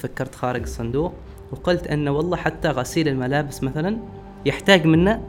[0.00, 1.12] فكرت خارج الصندوق
[1.52, 3.96] وقلت أن والله حتى غسيل الملابس مثلا
[4.46, 5.20] يحتاج منا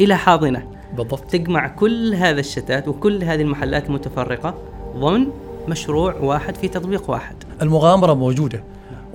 [0.00, 0.66] إلى حاضنة.
[0.96, 1.30] بالضبط.
[1.30, 4.54] تجمع كل هذا الشتات وكل هذه المحلات المتفرقة
[4.96, 5.26] ضمن
[5.68, 7.36] مشروع واحد في تطبيق واحد.
[7.62, 8.64] المغامرة موجودة.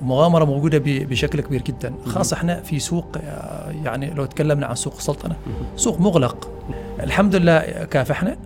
[0.00, 1.94] ومغامرة موجودة ب- بشكل كبير جدا.
[2.06, 5.36] خاصة إحنا في سوق آه، يعني لو تكلمنا عن سوق السلطنة.
[5.76, 6.50] سوق مغلق.
[7.00, 7.60] الحمد لله
[7.90, 8.36] كافحنا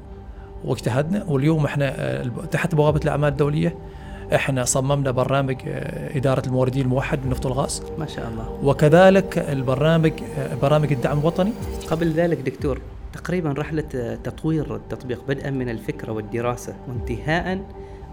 [0.64, 3.74] واجتهدنا واليوم إحنا آه، تحت بوابة الأعمال الدولية.
[4.34, 8.58] إحنا صممنا برنامج آه، إدارة الموردين الموحد بالنفط والغاز ما شاء الله.
[8.62, 11.52] وكذلك البرنامج آه، برامج الدعم الوطني.
[11.90, 12.80] قبل ذلك دكتور
[13.12, 17.60] تقريبا رحلة آه، تطوير التطبيق بدءا من الفكرة والدراسة وانتهاء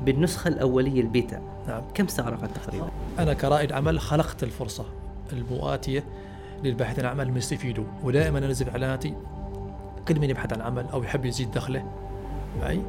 [0.06, 1.42] بالنسخة الأولية البيتا.
[1.68, 1.82] نعم.
[1.94, 2.88] كم استغرقت تقريبا؟
[3.20, 4.86] أنا كرائد عمل خلقت الفرصة
[5.34, 6.04] المؤاتية
[6.64, 9.14] للباحثين عن عمل يستفيدوا ودائما أنزل إعلاناتي
[10.08, 11.84] كل من يبحث عن عمل أو يحب يزيد دخله
[12.62, 12.82] معي.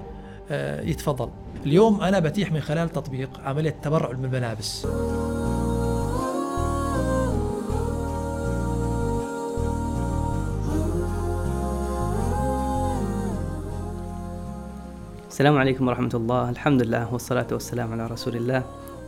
[0.50, 1.28] يتفضل.
[1.66, 4.86] اليوم أنا بتيح من خلال تطبيق عملية تبرع بالملابس
[15.28, 16.50] السلام عليكم ورحمة الله.
[16.50, 18.62] الحمد لله والصلاة والسلام على رسول الله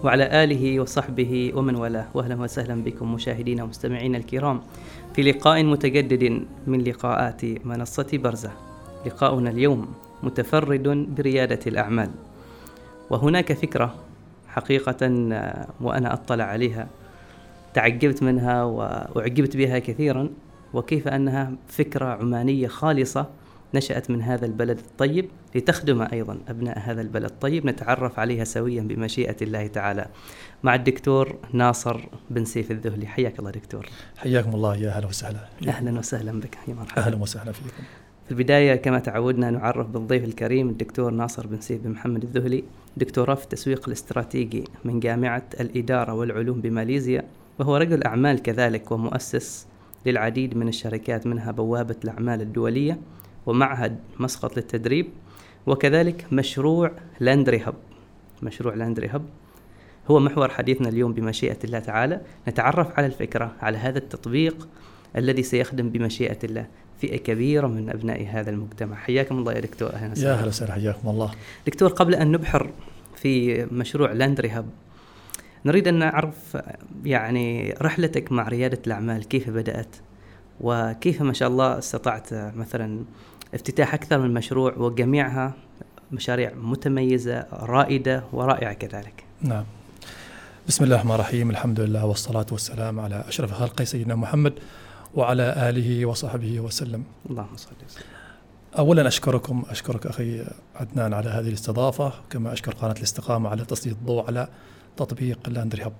[0.04, 2.06] وعلى آله وصحبه ومن والاه.
[2.14, 4.60] وأهلا وسهلا بكم مشاهدينا ومستمعينا الكرام
[5.14, 8.50] في لقاء متجدد من لقاءات منصة برزة.
[9.06, 9.88] لقاؤنا اليوم
[10.22, 12.10] متفرد بريادة الأعمال.
[13.10, 13.94] وهناك فكرة
[14.48, 16.88] حقيقة آه، وأنا أطلع عليها.
[17.74, 20.28] تعجبت منها وأعجبت بها كثيرا.
[20.74, 23.26] وكيف أنها فكرة عمانية خالصة
[23.74, 27.66] نشأت من هذا البلد الطيب لتخدم أيضا أبناء هذا البلد الطيب.
[27.66, 30.06] نتعرف عليها سويا بمشيئة الله تعالى.
[30.62, 33.06] مع الدكتور ناصر بن سيف الذهلي.
[33.06, 33.86] حياك الله دكتور.
[34.16, 34.76] حياكم الله.
[34.76, 36.58] يا أهلا وسهلا أهلا وسهلا بك.
[36.68, 37.02] يا مرحبا.
[37.02, 37.70] أهلا وسهلا فيكم.
[38.30, 42.64] في البداية كما تعودنا نعرف بالضيف الكريم الدكتور ناصر بن سيف بن محمد الذهلي
[42.96, 47.24] دكتوراه في التسويق الاستراتيجي من جامعة الإدارة والعلوم بماليزيا
[47.58, 49.66] وهو رجل أعمال كذلك ومؤسس
[50.06, 52.98] للعديد من الشركات منها بوابة الأعمال الدولية
[53.46, 55.06] ومعهد مسقط للتدريب
[55.66, 57.74] وكذلك مشروع لاندري هب.
[58.42, 59.24] مشروع لاندري هب
[60.10, 62.20] هو محور حديثنا اليوم بمشيئة الله تعالى.
[62.48, 64.68] نتعرف على الفكرة على هذا التطبيق
[65.16, 66.66] الذي سيخدم بمشيئة الله.
[67.00, 68.96] فئة كبيرة من أبناء هذا المجتمع.
[68.96, 69.92] حياكم الله يا دكتور.
[69.92, 70.72] أهلا يا وسهلا أهلا وسهلا.
[70.72, 71.30] حياكم الله.
[71.66, 72.70] دكتور قبل أن نبحر
[73.16, 74.66] في مشروع لاندري هب
[75.64, 76.58] نريد أن نعرف
[77.04, 79.96] يعني رحلتك مع ريادة الأعمال كيف بدأت؟
[80.60, 83.04] وكيف ما شاء الله استطعت مثلا
[83.54, 85.54] افتتاح أكثر من مشروع وجميعها
[86.12, 89.24] مشاريع متميزة رائدة ورائعة كذلك.
[89.42, 89.64] نعم.
[90.68, 91.50] بسم الله الرحمن الرحيم.
[91.50, 94.52] الحمد لله والصلاة والسلام على أشرف خلق سيدنا محمد
[95.14, 97.04] وعلى آله وصحبه وسلم.
[97.30, 98.04] اللهم صل وسلم
[98.78, 100.44] أولا أشكركم أشكرك أخي
[100.76, 104.48] عدنان على هذه الاستضافة كما أشكر قناة الاستقامة على تسليط الضوء على
[104.96, 105.92] تطبيق لاندري هب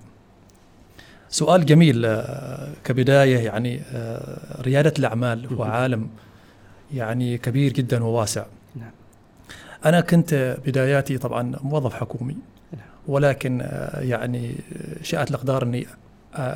[1.29, 6.09] سؤال جميل آه، كبداية يعني آه، ريادة الأعمال هو عالم
[6.93, 8.45] يعني كبير جدا وواسع.
[8.75, 8.91] نعم.
[9.85, 12.37] أنا كنت بداياتي طبعا موظف حكومي
[12.73, 12.81] نعم.
[13.07, 14.55] ولكن آه، يعني
[15.03, 15.87] شاءت الأقدار أني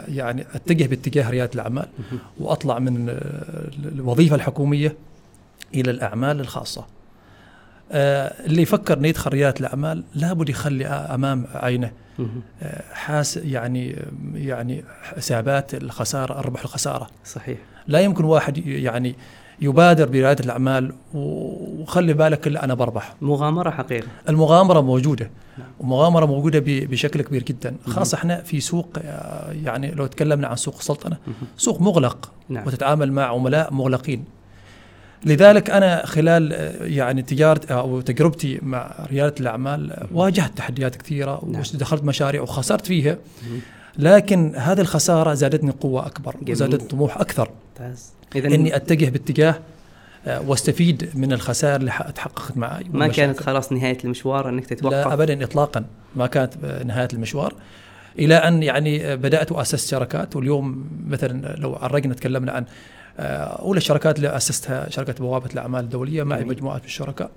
[0.08, 1.88] يعني أتجه باتجاه ريادة الأعمال
[2.40, 3.16] وأطلع من آه،
[3.86, 4.96] الوظيفة الحكومية
[5.74, 6.86] إلى الأعمال الخاصة.
[7.92, 11.92] آه، اللي يفكر أنه يدخل ريادة الأعمال لابد يخلي أمام عينه.
[12.62, 13.96] آه، حاس يعني
[14.34, 17.10] يعني حسابات الخسارة الربح الخسارة.
[17.26, 17.58] صحيح.
[17.88, 19.16] لا يمكن واحد يعني
[19.62, 23.16] يبادر بريادة الأعمال و- وخلي بالك إلا أنا بربح.
[23.22, 24.08] مغامرة حقيقة.
[24.30, 25.30] المغامرة موجودة.
[25.58, 25.68] نعم.
[25.80, 27.76] ومغامرة موجودة ب- بشكل كبير جدا.
[27.88, 31.36] خاصة إحنا في سوق آه، يعني لو تكلمنا عن سوق السلطنة مهم.
[31.58, 32.68] سوق مغلق نعم.
[32.68, 34.24] وتتعامل مع عملاء مغلقين.
[35.26, 41.42] لذلك أنا خلال آه، يعني تجارة أو تجربتي مع ريادة الأعمال آه، واجهت تحديات كثيرة
[41.52, 41.62] نعم.
[41.74, 43.18] ودخلت مشاريع وخسرت فيها.
[43.98, 46.36] لكن هذه الخسارة زادتني قوة أكبر.
[46.50, 47.50] وزادتني طموح أكثر.
[48.36, 49.56] إذا إني أتجه باتجاه
[50.28, 53.08] آه، واستفيد من الخسائر اللي تحققت معي ما.
[53.08, 55.86] كانت خلاص نهاية المشوار أنك تتوقف لا ابدا اطلاقا
[56.16, 56.54] ما كانت
[56.86, 57.54] نهاية المشوار
[58.20, 62.66] إلى أن يعني بدأت واسست شركات واليوم مثلا لو عرقنا تكلمنا عن
[63.20, 66.44] آه، أولى الشركات اللي أسستها شركة بوابة الأعمال الدولية معي.
[66.44, 67.32] مجموعه من الشركاء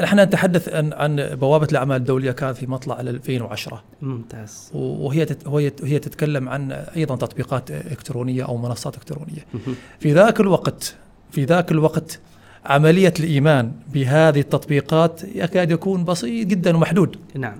[0.00, 4.70] نحن نتحدث عن عن بوابة الأعمال الدولية كانت في مطلع 2010 ممتاز.
[4.74, 9.46] وهي وهي هي تتكلم عن أيضا تطبيقات إلكترونية أو منصات إلكترونية.
[10.00, 10.94] في ذاك الوقت
[11.30, 12.20] في ذاك الوقت
[12.64, 17.16] عملية الإيمان بهذه التطبيقات يكاد يكون بسيط جدا ومحدود.
[17.34, 17.56] نعم.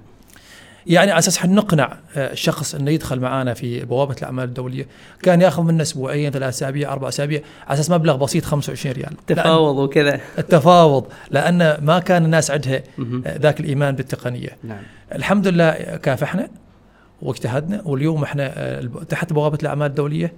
[0.87, 4.87] يعني على أساس نقنع آه، الشخص إنه يدخل معنا في بوابة الأعمال الدولية.
[5.23, 9.17] كان يأخذ منا أسبوعين ثلاث أسابيع أربع أسابيع على أساس مبلغ بسيط 25 ريال.
[9.27, 10.21] تفاوض وكذا.
[10.39, 12.83] التفاوض لأن ما كان الناس عندها.
[13.27, 14.57] آه، ذاك الإيمان بالتقنية.
[14.65, 14.83] نعم.
[15.15, 15.71] الحمد لله
[16.03, 16.49] كافحنا
[17.23, 20.33] واجتهدنا واليوم إحنا آه، تحت بوابة الأعمال الدولية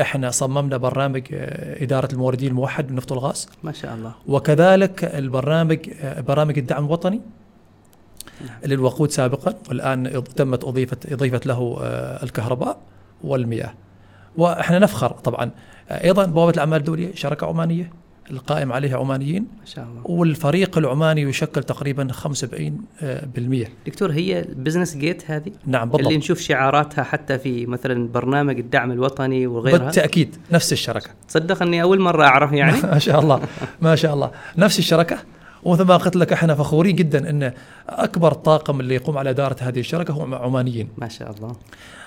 [0.00, 4.12] إحنا صممنا برنامج آه، إدارة الموردين الموحد بالنفط والغاز ما شاء الله.
[4.26, 7.20] وكذلك البرنامج آه، برامج الدعم الوطني.
[8.66, 12.78] للوقود سابقا والآن تمت اضيفه اضيفت له آه، الكهرباء
[13.24, 13.74] والمياه.
[14.36, 15.50] وإحنا نفخر طبعا.
[15.90, 17.90] أيضا بوابة الأعمال الدولية شركة عمانية
[18.30, 19.42] القائم عليها عمانيين.
[19.42, 20.02] ما شاء الله.
[20.04, 22.72] والفريق العماني يشكل تقريبا 75%
[23.02, 23.28] آه،.
[23.86, 28.92] دكتور هي البزنس جيت هذه؟ نعم اللي بالضبط نشوف شعاراتها حتى في مثلا برنامج الدعم
[28.92, 31.10] الوطني وغيرها؟ بالتأكيد نفس الشركة.
[31.28, 33.40] تصدق أني أول مرة أعرف يعني؟ ما شاء الله
[33.80, 34.30] ما شاء الله.
[34.58, 35.18] نفس الشركة
[35.62, 37.52] ومثل ما قلت لك إحنا فخورين جدا إن
[37.88, 40.88] أكبر طاقم اللي يقوم على إدارة هذه الشركة هو عمانيين.
[40.98, 41.56] ما شاء الله.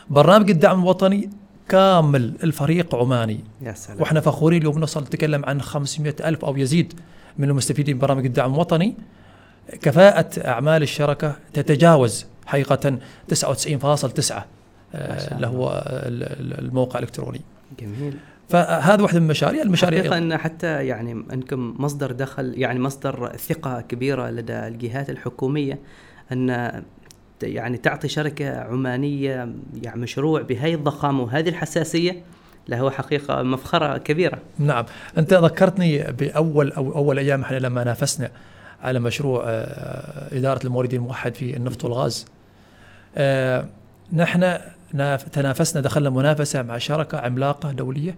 [0.09, 1.29] برنامج الدعم الوطني
[1.69, 3.39] كامل الفريق عماني.
[3.61, 4.01] يا سلام.
[4.01, 6.93] وإحنا فخورين اليوم نوصل نتكلم عن 500 ألف أو يزيد
[7.37, 8.95] من المستفيدين ببرامج الدعم الوطني.
[9.81, 12.97] كفاءة أعمال الشركة تتجاوز حقيقة
[13.27, 14.47] 99.9 ما شاء
[14.95, 17.41] آه، اللي هو ال- ال- الموقع الإلكتروني.
[17.79, 18.17] جميل.
[18.49, 19.61] فهذا واحدة من المشاريع.
[19.61, 25.79] المشاريع حقيقة أن حتى يعني أنكم مصدر دخل يعني مصدر ثقة كبيرة لدى الجهات الحكومية
[26.31, 26.71] أن
[27.39, 29.49] ت- يعني تعطي شركة عمانية
[29.83, 32.23] يعني مشروع بهذه الضخامة وهذه الحساسية
[32.67, 34.39] له حقيقة مفخرة كبيرة.
[34.59, 34.85] نعم.
[35.17, 38.31] أنت ذكرتني بأول أو أول أيام إحنا لما نافسنا
[38.81, 42.25] على مشروع آه، إدارة الموردين الموحد في النفط والغاز.
[43.17, 43.65] آه،
[44.13, 44.57] نحن
[45.31, 48.15] تنافسنا دخلنا منافسة مع شركة عملاقة دولية.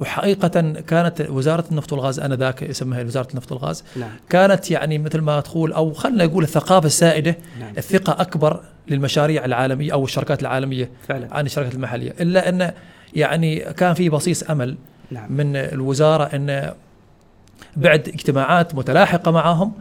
[0.00, 4.10] وحقيقة كانت وزارة النفط والغاز آنذاك اسمها وزارة النفط والغاز نعم.
[4.28, 7.72] كانت يعني مثل ما تقول أو خلنا نقول الثقافة السائدة نعم.
[7.78, 11.34] الثقة أكبر للمشاريع العالمية أو الشركات العالمية فعلا.
[11.34, 12.14] عن الشركات المحلية.
[12.20, 12.72] إلا أن
[13.14, 14.76] يعني كان في بصيص أمل
[15.10, 15.32] نعم.
[15.32, 16.72] من الوزارة أن
[17.76, 19.72] بعد اجتماعات متلاحقة معهم.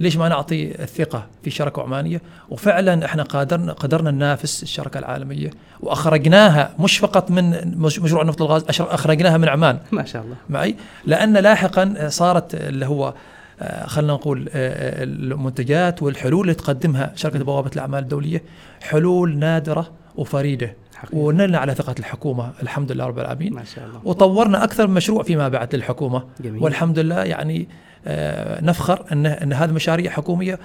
[0.00, 5.50] ليش ما نعطي الثقة في شركة عمانية؟ وفعلا إحنا قادرنا قدرنا ننافس الشركة العالمية.
[5.80, 9.78] وأخرجناها مش فقط من مش- مشروع نفط الغاز أشر- أخرجناها من عمان.
[9.92, 10.36] ما شاء الله.
[10.50, 10.74] معي؟
[11.06, 13.14] لأن لاحقا صارت اللي هو
[13.60, 18.42] آه، خلينا نقول آه، المنتجات والحلول اللي تقدمها شركة بوابة الأعمال الدولية
[18.80, 20.74] حلول نادرة وفريدة.
[20.98, 21.18] حقيقة.
[21.18, 23.54] ونلنا على ثقة الحكومة الحمد لله رب العالمين.
[23.54, 24.00] ما شاء الله.
[24.04, 26.24] وطورنا أكثر من مشروع فيما بعد للحكومة.
[26.40, 26.62] جميل.
[26.62, 27.68] والحمد لله يعني
[28.06, 30.58] آه، نفخر إن إن هذه مشاريع حكومية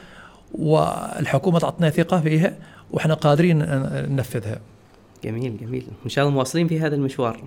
[0.54, 2.54] والحكومة تعطينا ثقة فيها
[2.92, 3.58] وإحنا قادرين
[4.10, 4.60] ننفذها.
[5.24, 5.88] جميل جميل.
[6.06, 7.44] إن شاء الله مواصلين في هذا المشوار.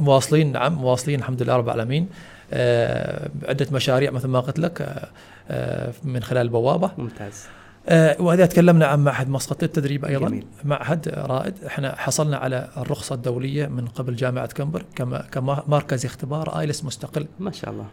[0.00, 2.08] مواصلين نعم مواصلين الحمد لله رب العالمين.
[2.52, 5.08] آه، عدة مشاريع مثل ما قلت لك آه،
[5.50, 7.44] آه، من خلال البوابه ممتاز.
[7.88, 10.28] آه، وإذا تكلمنا عن معهد مسقط للتدريب أيضا.
[10.28, 10.44] جميل.
[10.64, 11.54] معهد رائد.
[11.66, 17.26] إحنا حصلنا على الرخصة الدولية من قبل جامعة كمبر كما كمركز اختبار آيلس مستقل.
[17.38, 17.86] ما شاء الله.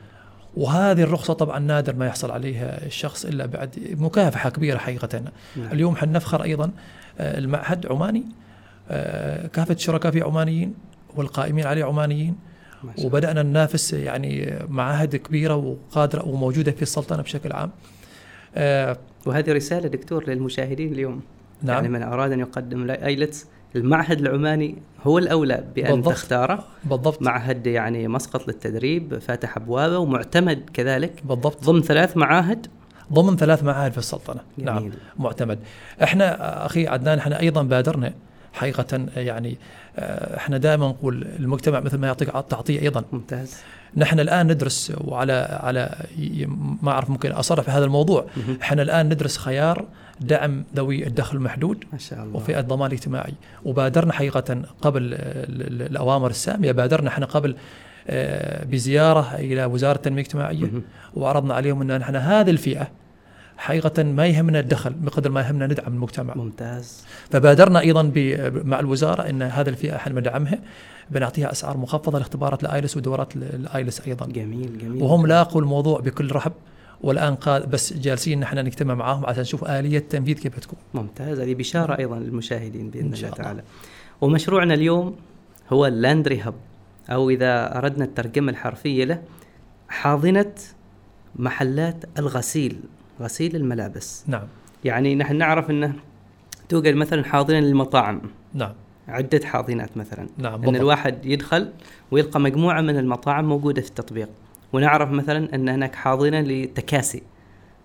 [0.57, 5.19] وهذه الرخصة طبعا نادر ما يحصل عليها الشخص إلا بعد مكافحة كبيرة حقيقة.
[5.55, 5.71] نعم.
[5.71, 6.71] اليوم حنفخر أيضا
[7.19, 8.23] آه، المعهد عماني.
[8.89, 10.73] آه، كافة الشركاء فيه عمانيين
[11.15, 12.35] والقائمين عليه عمانيين.
[13.03, 17.71] وبدأنا ننافس يعني معاهد كبيرة وقادرة وموجودة في السلطنة بشكل عام.
[19.25, 21.21] وهذه رسالة دكتور للمشاهدين اليوم.
[21.61, 21.75] نعم.
[21.75, 26.13] يعني من أراد أن يقدم ايلتس المعهد العماني هو الأولى بأن بالضبط.
[26.13, 26.63] تختاره.
[26.83, 27.21] بالضبط.
[27.21, 31.21] معهد يعني مسقط للتدريب فاتح أبوابه ومعتمد كذلك.
[31.23, 31.63] بالضبط.
[31.63, 32.67] ضمن ثلاث معاهد.
[33.13, 34.41] ضمن ثلاث معاهد في السلطنة.
[34.57, 34.79] نعم.
[34.79, 34.93] جميل.
[35.19, 35.59] معتمد.
[36.03, 38.13] إحنا أخي عدنان إحنا أيضا بادرنا
[38.55, 39.57] حقيقة يعني
[39.97, 43.03] آه، إحنا دائما نقول المجتمع مثل ما يعطيك تعطيه أيضا.
[43.11, 43.55] ممتاز.
[43.97, 45.95] نحن الآن ندرس وعلى على
[46.81, 48.25] ما أعرف ممكن أصرح في هذا الموضوع.
[48.61, 49.85] إحنا الآن ندرس خيار
[50.21, 52.35] دعم ذوي الدخل المحدود ما شاء الله.
[52.35, 53.33] وفئه الضمان الاجتماعي.
[53.65, 57.55] وبادرنا حقيقة قبل ال- ال- الأوامر السامية بادرنا إحنا قبل
[58.07, 60.71] آه، بزيارة إلى وزارة التنمية الاجتماعية.
[61.13, 62.87] وعرضنا عليهم إن نحن هذه الفئة
[63.57, 66.33] حقيقة ما يهمنا الدخل بقدر ما يهمنا ندعم المجتمع.
[66.35, 67.03] ممتاز.
[67.31, 68.11] فبادرنا أيضا
[68.65, 70.59] مع الوزارة إن هذه الفئة إحنا بندعمها
[71.11, 74.25] بنعطيها أسعار مخفضة لاختبارات الآيلس ودورات ال- الآيلس أيضا.
[74.25, 75.03] جميل جميل.
[75.03, 76.51] وهم لاقوا الموضوع بكل رحب
[77.01, 80.79] والآن قال بس جالسين نحن نجتمع معاهم عشان نشوف آلية التنفيذ كيف تكون.
[80.93, 81.39] ممتاز.
[81.39, 83.29] هذه بشارة أيضا للمشاهدين بإذن إن الله.
[83.29, 83.63] تعالى.
[84.21, 85.15] ومشروعنا اليوم
[85.69, 86.53] هو اللاندري هب
[87.09, 89.21] أو إذا أردنا الترجمة الحرفية له
[89.89, 90.53] حاضنة
[91.35, 92.79] محلات الغسيل.
[93.21, 94.23] غسيل الملابس.
[94.27, 94.47] نعم.
[94.83, 95.93] يعني نحن نعرف أنه
[96.69, 98.21] توجد مثلا حاضنة للمطاعم.
[98.53, 98.73] نعم.
[99.07, 100.27] عدة حاضنات مثلا.
[100.37, 100.75] نعم أن بالضبط.
[100.75, 101.71] الواحد يدخل
[102.11, 104.29] ويلقى مجموعة من المطاعم موجودة في التطبيق.
[104.73, 107.23] ونعرف مثلا أن هناك حاضنة لتكاسي.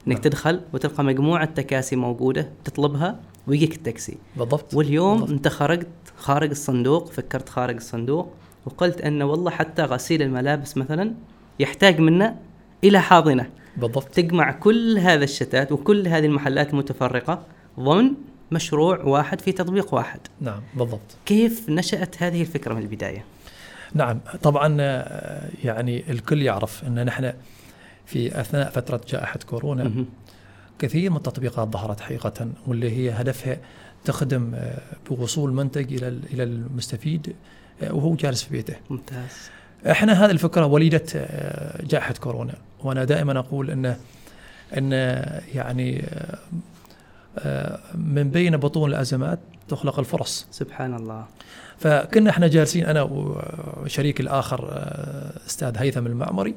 [0.07, 0.23] إنك نعم.
[0.23, 4.17] تدخل وتلقى مجموعة تكاسي موجودة تطلبها ويجيك التاكسي.
[4.37, 4.75] بالضبط.
[4.75, 5.31] واليوم بالضبط.
[5.31, 8.33] أنت خرجت خارج الصندوق فكرت خارج الصندوق
[8.67, 11.15] وقلت إن والله حتى غسيل الملابس مثلا
[11.61, 12.37] يحتاج منا
[12.85, 17.43] إلى حاضنة بالضبط تجمع كل هذا الشتات وكل هذه المحلات المتفرقه
[17.81, 18.13] ضمن
[18.53, 23.25] مشروع واحد في تطبيق واحد نعم بالضبط كيف نشأت هذه الفكرة من البداية؟
[23.95, 27.33] نعم طبعا آه، يعني الكل يعرف إن نحن
[28.07, 30.07] في أثناء فترة جائحة كورونا مهم.
[30.79, 33.59] كثير من التطبيقات ظهرت حقيقة واللي هي هدفها
[34.05, 34.79] تخدم آه،
[35.11, 37.35] بوصول منتج إلى إلى المستفيد
[37.83, 38.75] آه، وهو جالس في بيته.
[38.91, 39.51] ممتاز
[39.87, 42.55] إحنا هذه الفكرة وليدة آه، جائحة كورونا.
[42.85, 43.97] وأنا دائما أقول انه
[44.79, 44.93] إن
[45.55, 46.39] يعني آه،
[47.39, 50.47] آه، من بين بطون الأزمات تخلق الفرص.
[50.51, 51.25] سبحان الله.
[51.79, 54.71] فكنا إحنا جالسين أنا وشريكي الآخر
[55.47, 56.55] أستاذ هيثم المعمري.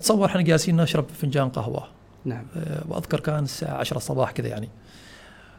[0.00, 1.86] تصور إحنا جالسين نشرب فنجان قهوة.
[2.24, 2.44] نعم.
[2.88, 4.68] وأذكر كان الساعة 10 الصباح كذا يعني.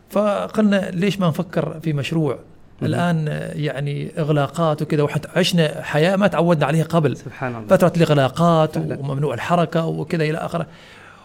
[0.09, 2.39] فقلنا ليش ما نفكر في مشروع
[2.83, 7.17] الآن يعني إغلاقات وكذا وحتى عشنا حياة ما تعودنا عليها قبل.
[7.17, 7.67] سبحان الله.
[7.67, 8.77] فترة الإغلاقات.
[8.77, 10.67] وممنوع الحركة وكذا إلى آخره.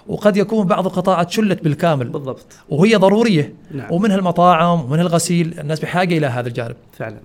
[0.06, 2.08] وقد يكون بعض القطاعات شلت بالكامل.
[2.08, 2.46] بالضبط.
[2.68, 3.52] وهي ضرورية.
[3.70, 3.92] نعم.
[3.92, 5.60] ومنها المطاعم ومنها الغسيل.
[5.60, 6.76] الناس بحاجة إلى هذا الجانب.
[6.98, 7.16] فعلا.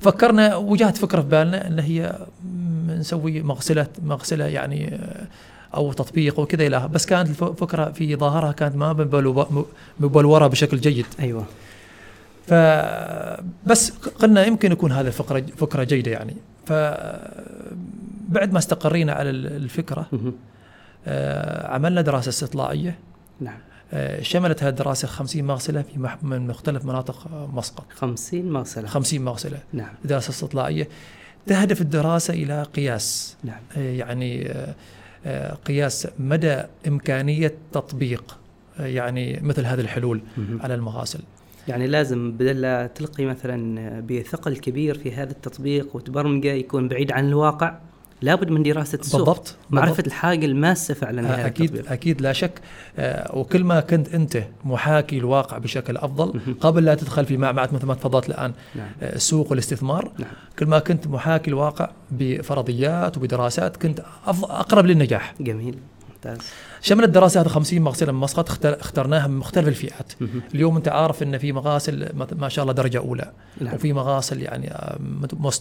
[0.00, 2.18] فكرنا وجات فكرة في بالنا إن هي
[2.88, 4.98] نسوي مغسلة مغسلة يعني
[5.74, 9.64] أو تطبيق وكذا إلى بس كانت الفكرة في ظاهرها كانت ما مبلو-
[10.00, 11.06] مبلورة بشكل جيد.
[11.20, 11.44] أيوه.
[12.46, 16.36] فبس قلنا يمكن يكون هذا فكره فكره جيدة يعني.
[16.66, 16.72] ف
[18.28, 20.34] بعد ما استقرينا على ال- الفكرة مهم.
[21.06, 22.98] آه، عملنا دراسة استطلاعية.
[23.40, 23.58] نعم.
[23.92, 27.84] آه، شملت هذه الدراسة 50 مغسلة في من مختلف مناطق آه، مسقط.
[27.94, 28.86] 50 مغسلة.
[28.88, 29.58] 50 مغسلة.
[29.72, 29.94] نعم.
[30.04, 30.88] دراسة استطلاعية.
[31.46, 33.36] تهدف الدراسة إلى قياس.
[33.44, 33.60] نعم.
[33.76, 34.54] يعني
[35.66, 38.38] قياس مدى إمكانية تطبيق
[38.78, 40.22] يعني مثل هذه الحلول.
[40.60, 41.20] على المغاسل.
[41.68, 47.28] يعني لازم بدل لا تلقي مثلا بثقل كبير في هذا التطبيق وتبرمجه يكون بعيد عن
[47.28, 47.78] الواقع
[48.22, 49.20] لابد من دراسة السوق.
[49.20, 50.06] بالضبط معرفة بالضبط.
[50.06, 51.92] الحاجة الماسة فعلا لهذا أكيد التطبيق.
[51.92, 52.60] أكيد لا شك.
[52.98, 56.40] آه، وكل ما كنت أنت محاكي الواقع بشكل أفضل.
[56.60, 58.86] قبل لا تدخل في معمعه مثل ما تفضلت الآن نعم.
[59.02, 60.30] آه، السوق والاستثمار نعم.
[60.58, 65.34] كل ما كنت محاكي الواقع بفرضيات وبدراسات كنت أقرب للنجاح.
[65.40, 65.78] جميل.
[66.26, 66.46] ممتاز.
[66.80, 70.12] شملت دراسات 50 مغسله من مسقط اختر- اخترناها من مختلف الفئات.
[70.54, 73.32] اليوم انت عارف إن في مغاسل ما شاء الله درجة أولى.
[73.60, 73.74] نعم.
[73.74, 74.96] وفي مغاسل يعني آه،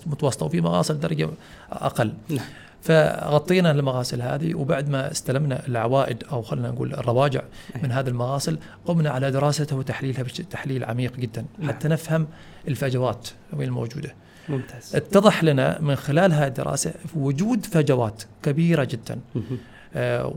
[0.06, 1.30] متوسطة وفي مغاسل درجة
[1.72, 2.14] أقل.
[2.30, 2.46] نعم.
[2.82, 7.42] فغطينا المغاسل هذه وبعد ما استلمنا العوائد أو خلينا نقول الرواجع
[7.84, 11.70] من هذه المغاسل قمنا على دراسته وتحليلها تحليل عميق جدا نعم.
[11.70, 12.28] حتى نفهم
[12.68, 14.16] الفجوات وين الموجوده
[14.50, 14.96] ممتاز.
[14.96, 19.20] اتضح لنا من خلال هذه الدراسة وجود فجوات كبيرة جدا.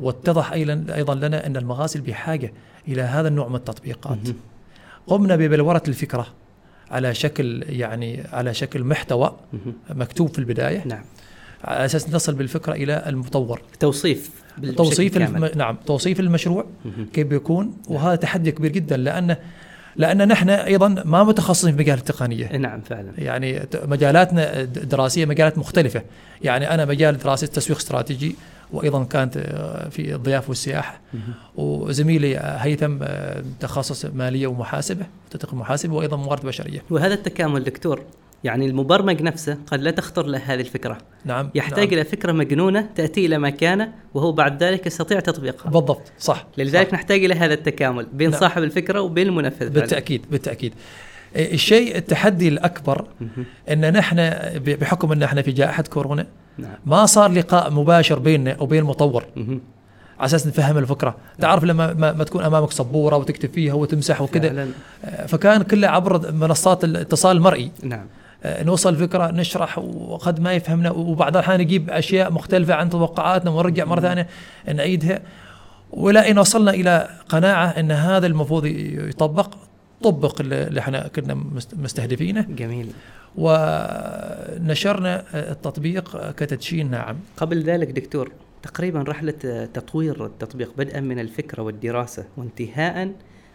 [0.02, 2.52] واتضح أيضا أيضا لنا أن المغاسل بحاجة
[2.88, 4.18] إلى هذا النوع من التطبيقات.
[5.06, 6.26] قمنا ببلورة الفكرة
[6.90, 9.37] على شكل يعني على شكل محتوى.
[9.90, 10.82] مكتوب في البداية.
[10.87, 11.04] نعم.
[11.64, 13.62] على أساس نصل بالفكرة إلى المطور.
[13.80, 14.30] توصيف
[14.76, 15.50] توصيف الم...
[15.56, 16.66] نعم توصيف المشروع.
[17.12, 19.37] كيف بيكون وهذا تحدي كبير جدا لأن
[19.96, 22.56] لأن نحن أيضا ما متخصصين في مجال التقنية.
[22.56, 23.12] نعم فعلا.
[23.18, 26.02] يعني مجالاتنا الدراسيه مجالات مختلفة.
[26.42, 28.37] يعني أنا مجال دراسه تسويق استراتيجي
[28.74, 31.00] وأيضا كانت آه، في الضيافه والسياحه.
[31.56, 38.02] وزميلي آه، هيثم آه، تخصص مالية ومحاسبة تدقيق محاسبه وأيضا موارد بشرية وهذا التكامل دكتور
[38.44, 41.92] يعني المبرمج نفسه قد لا تخطر له هذه الفكرة نعم يحتاج نعم.
[41.92, 46.94] إلى فكرة مجنونة تأتي إلى مكانه وهو بعد ذلك يستطيع تطبيقها بالضبط صح لذلك صح.
[46.94, 48.40] نحتاج إلى هذا التكامل بين نعم.
[48.40, 49.80] صاحب الفكرة وبين المنفذ فعلاً.
[49.80, 50.74] بالتأكيد بالتأكيد
[51.36, 53.44] آه، الشيء التحدي الأكبر مهم.
[53.70, 56.26] إن نحن بحكم إن إحنا في جائحة كورونا
[56.58, 56.75] نعم.
[56.87, 59.25] ما صار لقاء مباشر بيننا وبين المطور.
[60.18, 61.16] على أساس نفهم الفكرة.
[61.40, 64.68] تعرف لما ما, ما تكون أمامك سبورة وتكتب فيها وتمسح وكذا.
[65.04, 68.06] آه، فكان كله عبر منصات الاتصال المرئي نعم.
[68.44, 70.90] آه، نوصل فكره نشرح وقد ما يفهمنا.
[70.90, 74.26] وبعض الاحيان نجيب أشياء مختلفة عن توقعاتنا ونرجع مرة ثانية
[74.75, 75.20] نعيدها.
[75.90, 79.54] والى ان وصلنا إلى قناعة إن هذا المفروض يطبق
[80.02, 82.42] طبق اللي إحنا كنا مست- مستهدفينه.
[82.42, 82.90] جميل.
[83.36, 87.16] ونشرنا التطبيق كتدشين ناعم.
[87.36, 88.32] قبل ذلك دكتور
[88.62, 93.12] تقريبا رحلة تطوير التطبيق بدءا من الفكرة والدراسة وانتهاء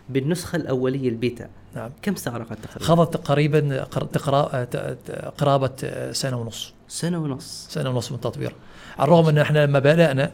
[0.09, 1.49] بالنسخة الأولية البيتا.
[1.75, 1.89] نعم.
[2.01, 4.77] كم استغرقت تقريبا؟ خضت تقريبا قر- تقرا- ت-
[5.07, 5.71] ت- قرابة
[6.11, 6.73] سنة ونص.
[6.87, 7.67] سنة ونص.
[7.69, 8.55] سنة ونص من التطوير
[8.99, 10.31] على الرغم إن إحنا لما بدأنا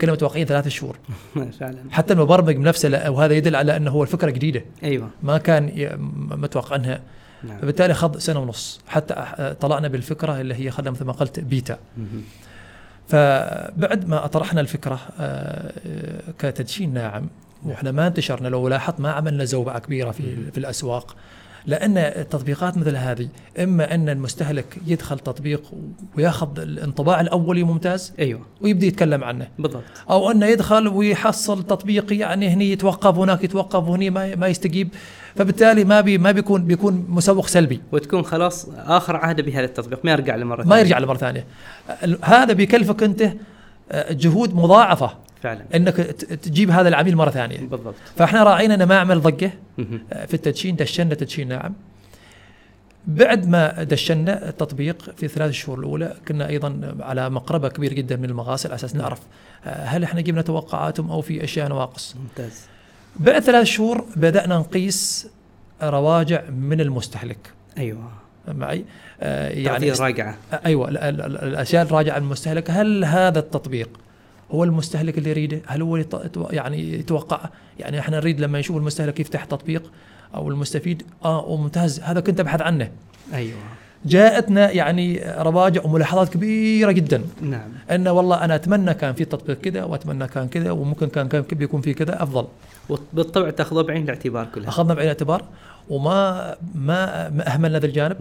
[0.00, 0.96] كنا متوقعين ثلاثة شهور.
[1.60, 4.64] فعلا حتى المبرمج بنفسه وهذا يدل على أنه هو الفكرة جديدة.
[4.84, 5.10] أيوة.
[5.22, 7.00] ما كان ي- م- متوقعنها
[7.44, 7.58] نعم.
[7.58, 8.80] فبالتالي خض سنة ونص.
[8.88, 9.14] حتى
[9.60, 11.78] طلعنا بالفكرة اللي هي خلينا مثل ما قلت بيتا.
[13.08, 17.26] فبعد ما اطرحنا الفكرة آه، آه، كتدشين ناعم
[17.64, 21.16] وإحنا ما انتشرنا لو لاحظت ما عملنا زوبعة كبيرة في في الأسواق.
[21.68, 25.62] لأن التطبيقات مثل هذه إما أن المستهلك يدخل تطبيق
[26.16, 28.40] ويأخذ الانطباع الأولي ممتاز أيوه.
[28.60, 29.48] ويبدأ يتكلم عنه.
[29.58, 29.82] بالضبط.
[30.10, 34.88] أو أنه يدخل ويحصل تطبيق يعني هني يتوقف هناك يتوقف وهني ما ما يستجيب.
[35.36, 37.80] فبالتالي ما بي ما بيكون بيكون مسوق سلبي.
[37.92, 41.44] وتكون خلاص آخر عهده بهذا التطبيق ما يرجع له مره ما يرجع له مره ثانية
[42.22, 43.32] هذا بيكلفك أنت
[43.90, 45.10] آه، جهود مضاعفة.
[45.42, 45.60] فعلا.
[45.74, 45.96] إنك
[46.42, 47.58] تجيب هذا العميل مرة ثانية.
[47.58, 47.94] بالضبط.
[48.16, 49.50] فإحنا راعينا إنه ما اعمل ضجة
[50.26, 51.74] في التدشين دشنا تدشين ناعم
[53.06, 58.24] بعد ما دشنا التطبيق في ثلاث شهور الأولى كنا أيضا على مقربة كبير جدا من
[58.24, 59.20] المغاسل على أساس نعرف
[59.66, 62.16] آه، هل إحنا جبنا توقعاتهم أو في أشياء نواقص.
[62.16, 62.60] ممتاز.
[63.16, 65.28] بعد ثلاث شهور بدأنا نقيس
[65.82, 67.38] رواجع من المستهلك.
[67.78, 68.10] أيوه.
[68.48, 68.84] معي؟
[69.20, 70.36] آه، يعني راجعة.
[70.66, 73.88] أيوه ال- ال- ال- الأشياء الراجعة من المستهلك هل هذا التطبيق
[74.50, 76.04] هو المستهلك اللي يريده؟ هل هو
[76.50, 77.40] يعني يتوقع
[77.78, 79.90] يعني إحنا نريد لما يشوف المستهلك يفتح تطبيق
[80.34, 82.90] أو المستفيد آه ممتاز هذا كنت أبحث عنه.
[83.34, 83.58] أيوه
[84.04, 89.84] جاءتنا يعني رواجع وملاحظات كبيرة جدا نعم انه والله أنا أتمنى كان في تطبيق كذا
[89.84, 92.46] وأتمنى كان كذا وممكن كان كان بيكون في كذا أفضل.
[92.88, 95.44] وبالطبع تاخذه بعين الاعتبار كلها أخذنا بعين الاعتبار
[95.90, 98.16] وما ما ما أهملنا هذا الجانب.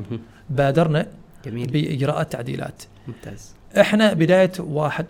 [0.50, 1.08] بادرنا
[1.46, 2.84] جميل باجراء التعديلات.
[3.08, 5.06] ممتاز إحنا بداية واحد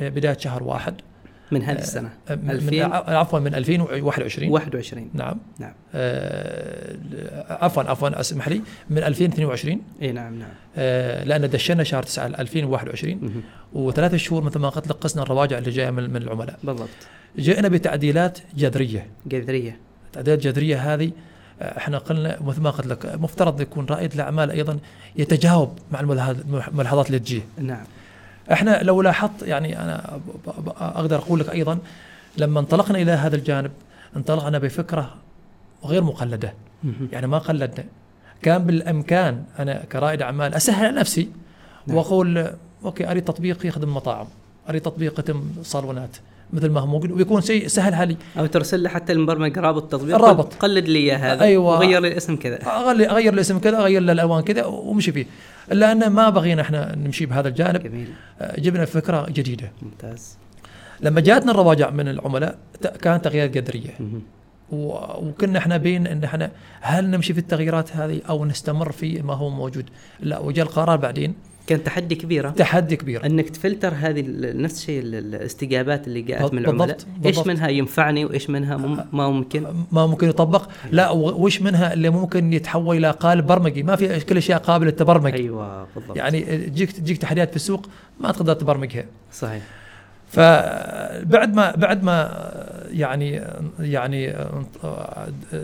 [0.00, 0.94] بداية شهر واحد.
[1.52, 2.10] من هذه السنة.
[2.28, 5.36] آه، من 2000 ع- عفوا من 2021 21 نعم.
[5.58, 5.72] نعم.
[5.94, 6.96] آه،
[7.64, 8.60] عفوا عفوا أسمح لي.
[8.90, 10.48] من 2022 إي نعم نعم.
[10.76, 13.42] آه، لأن دشنا شهر 9 2021 مهم.
[13.72, 16.58] وثلاث شهور مثل ما قلت لك قسنا الرواجع اللي جاية من من العملاء.
[16.64, 16.88] بالضبط.
[17.38, 19.06] جئنا بتعديلات جذرية.
[19.26, 19.76] جذرية.
[20.06, 21.10] التعديلات الجذريه هذه
[21.62, 24.78] آه، إحنا قلنا مثل ما قلت لك مفترض يكون رائد الأعمال أيضا
[25.16, 27.40] يتجاوب مع الملاحظات اللي تجيه.
[27.58, 27.84] نعم.
[28.52, 30.20] إحنا لو لاحظت يعني أنا
[30.80, 31.78] أقدر أقول لك أيضا
[32.36, 33.70] لما انطلقنا إلى هذا الجانب
[34.16, 35.14] انطلقنا بفكرة
[35.84, 36.54] غير مقلدة.
[37.12, 37.84] يعني ما قلدنا
[38.42, 41.28] كان بالأمكان أنا كرائد أعمال أسهل على نفسي
[41.86, 41.96] نعم.
[41.96, 42.50] وأقول
[42.84, 44.26] أوكي أريد تطبيق يخدم مطاعم
[44.68, 46.16] أريد تطبيق يخدم صالونات
[46.52, 50.14] مثل ما هو موجود ويكون شيء سهل علي أو ترسل له حتى المبرمج رابط تطبيق
[50.14, 50.54] الرابط.
[50.54, 51.42] قل- قلد لي إياه هذا.
[51.42, 51.64] أيوة.
[51.64, 52.58] وغير لي الاسم كذا.
[53.10, 55.26] أغير الاسم كذا أغير له الألوان كذا ومشي فيه.
[55.72, 57.82] الا ان ما بغينا إحنا نمشي بهذا الجانب.
[57.82, 58.08] جميل.
[58.40, 59.72] آه، جبنا فكرة جديدة.
[59.82, 60.38] ممتاز.
[61.00, 62.58] لما جاتنا الرواجع من العملاء
[63.02, 63.90] كانت تغييرات.
[64.72, 69.34] و- وكنا إحنا بين إن إحنا هل نمشي في التغييرات هذه أو نستمر في ما
[69.34, 69.84] هو موجود؟
[70.20, 71.34] لا وجاء القرار بعدين.
[71.66, 73.26] كان تحدي كبير ها؟ تحدي كبير.
[73.26, 74.24] أنك تفلتر هذه
[74.54, 77.04] نفس الشيء ال- ال- الاستجابات اللي جاءت من بالضبط، العملاء إيش
[77.36, 77.46] بالضبط.
[77.46, 80.68] منها ينفعني وإيش منها مم- ما ممكن؟ ما ممكن يطبق.
[80.90, 84.90] لا و- وش منها اللي ممكن يتحول إلى قالب برمجي؟ ما في كل اشياء قابله
[84.90, 85.32] للتبرمج.
[85.34, 86.16] أيوه بالضبط.
[86.16, 87.88] يعني تجيك تجيك تحديات في السوق
[88.20, 89.04] ما تقدر تبرمجها.
[89.32, 89.62] صحيح.
[90.28, 92.50] فبعد ما بعد ما
[92.90, 93.42] يعني
[93.80, 94.34] يعني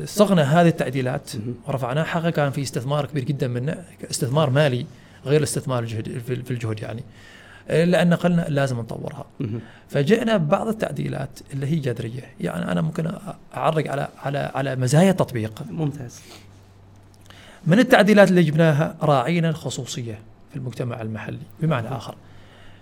[0.04, 1.30] صغنا هذه التعديلات.
[1.68, 4.86] ورفعناها حقيقة كان في استثمار كبير جدا منا استثمار مالي.
[5.26, 7.02] غير الاستثمار الجهد في الجهد يعني.
[7.68, 9.26] لأن قلنا لازم نطورها.
[9.88, 12.22] فجئنا ببعض التعديلات اللي هي جذرية.
[12.40, 13.12] يعني أنا ممكن
[13.56, 15.62] أعرق على على على مزايا التطبيق.
[15.70, 16.20] ممتاز.
[17.66, 20.18] من التعديلات اللي جبناها راعينا الخصوصية
[20.50, 22.14] في المجتمع المحلي بمعنى آخر.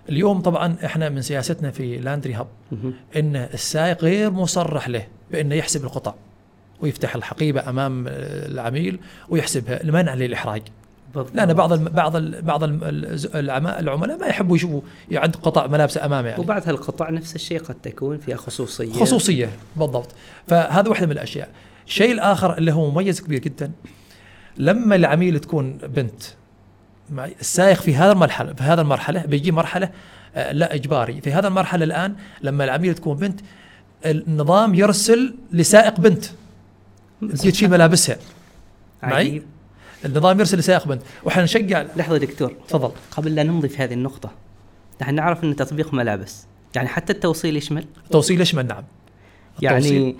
[0.08, 2.94] اليوم طبعا إحنا من سياستنا في لاندري هاب مهم.
[3.16, 6.14] إن السائق غير مصرح له بإنه يحسب القطع
[6.80, 10.62] ويفتح الحقيبة أمام العميل ويحسبها لمنع للإحراج.
[11.14, 11.36] بالضبط.
[11.36, 12.64] لأن بعض الم بعض ال بعض
[13.64, 16.40] العملاء ما يحبوا يشوفوا يعد قطع ملابسه امامه يعني.
[16.42, 18.92] وبعد هالقطع نفس الشيء قد تكون فيها خصوصية.
[18.92, 20.08] خصوصية بالضبط.
[20.48, 21.48] فهذا واحدة من الأشياء.
[21.86, 23.70] الشيء الآخر اللي هو مميز كبير جدا
[24.56, 26.22] لما العميل تكون بنت
[27.10, 29.90] معي السائق في هذا المرحلة في هذا المرحلة بيجي مرحلة
[30.36, 31.20] آه، لا إجباري.
[31.20, 33.40] في هذا المرحلة الآن لما العميل تكون بنت
[34.06, 36.24] النظام يرسل لسائق بنت.
[37.38, 38.16] تشيل ملابسها.
[39.02, 39.42] معي؟
[40.04, 41.02] النظام يرسل بنت.
[41.24, 41.84] وإحنا نشجع.
[41.96, 42.54] لحظة دكتور.
[42.68, 42.90] تفضل.
[43.10, 44.30] قبل لا نمضي في هذه النقطة
[45.02, 48.84] نحن نعرف إن تطبيق ملابس يعني حتى التوصيل يشمل؟ توصيل يشمل نعم.
[49.62, 50.16] يعني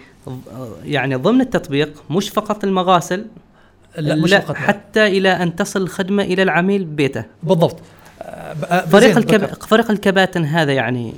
[0.84, 3.26] يعني ضمن التطبيق مش فقط المغاسل
[3.98, 4.64] لا, مش فقط نعم.
[4.64, 7.24] حتى إلى أن تصل الخدمة إلى العميل ببيته.
[7.42, 7.76] بالضبط.
[8.90, 9.44] فريق الكب...
[9.44, 11.14] فريق الكباتن هذا يعني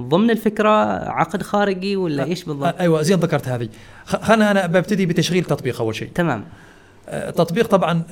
[0.00, 0.68] ضمن الفكرة
[1.10, 3.68] عقد خارجي ولا إيش بالضبط؟ أيوه زين ذكرت هذه.
[4.04, 6.10] خلنا أنا ببتدي بتشغيل تطبيق أول شيء.
[6.14, 6.44] تمام.
[7.10, 8.02] تطبيق طبعا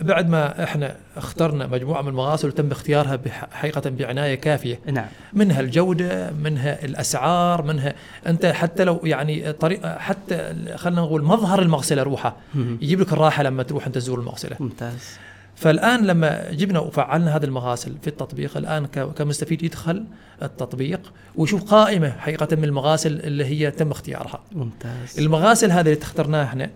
[0.00, 3.20] بعد ما إحنا اخترنا مجموعة من المغاسل وتم اختيارها
[3.52, 4.80] حقيقة بعناية كافية.
[4.86, 5.06] نعم.
[5.32, 7.94] منها الجودة منها الأسعار منها
[8.26, 12.36] أنت حتى لو يعني طريقه حتى خلينا نقول مظهر المغسلة روحه.
[12.54, 14.56] يجيب لك الراحة لما تروح أنت تزور المغسلة.
[14.60, 15.18] ممتاز.
[15.54, 20.04] فالآن لما جبنا وفعلنا هذه المغاسل في التطبيق الآن كمستفيد يدخل
[20.42, 24.40] التطبيق ويشوف قائمة حقيقة من المغاسل اللي هي تم اختيارها.
[24.52, 25.18] ممتاز.
[25.18, 26.70] المغاسل هذه اللي اخترناها إحنا آه،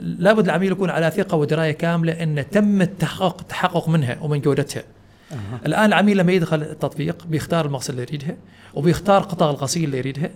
[0.00, 4.82] لابد العميل يكون على ثقة ودراية كاملة إن تم التحقق التحقق منها ومن جودتها.
[5.32, 5.60] أها.
[5.66, 8.36] الآن العميل لما يدخل التطبيق بيختار المغسله اللي يريدها
[8.74, 10.30] وبيختار قطع الغسيل اللي يريدها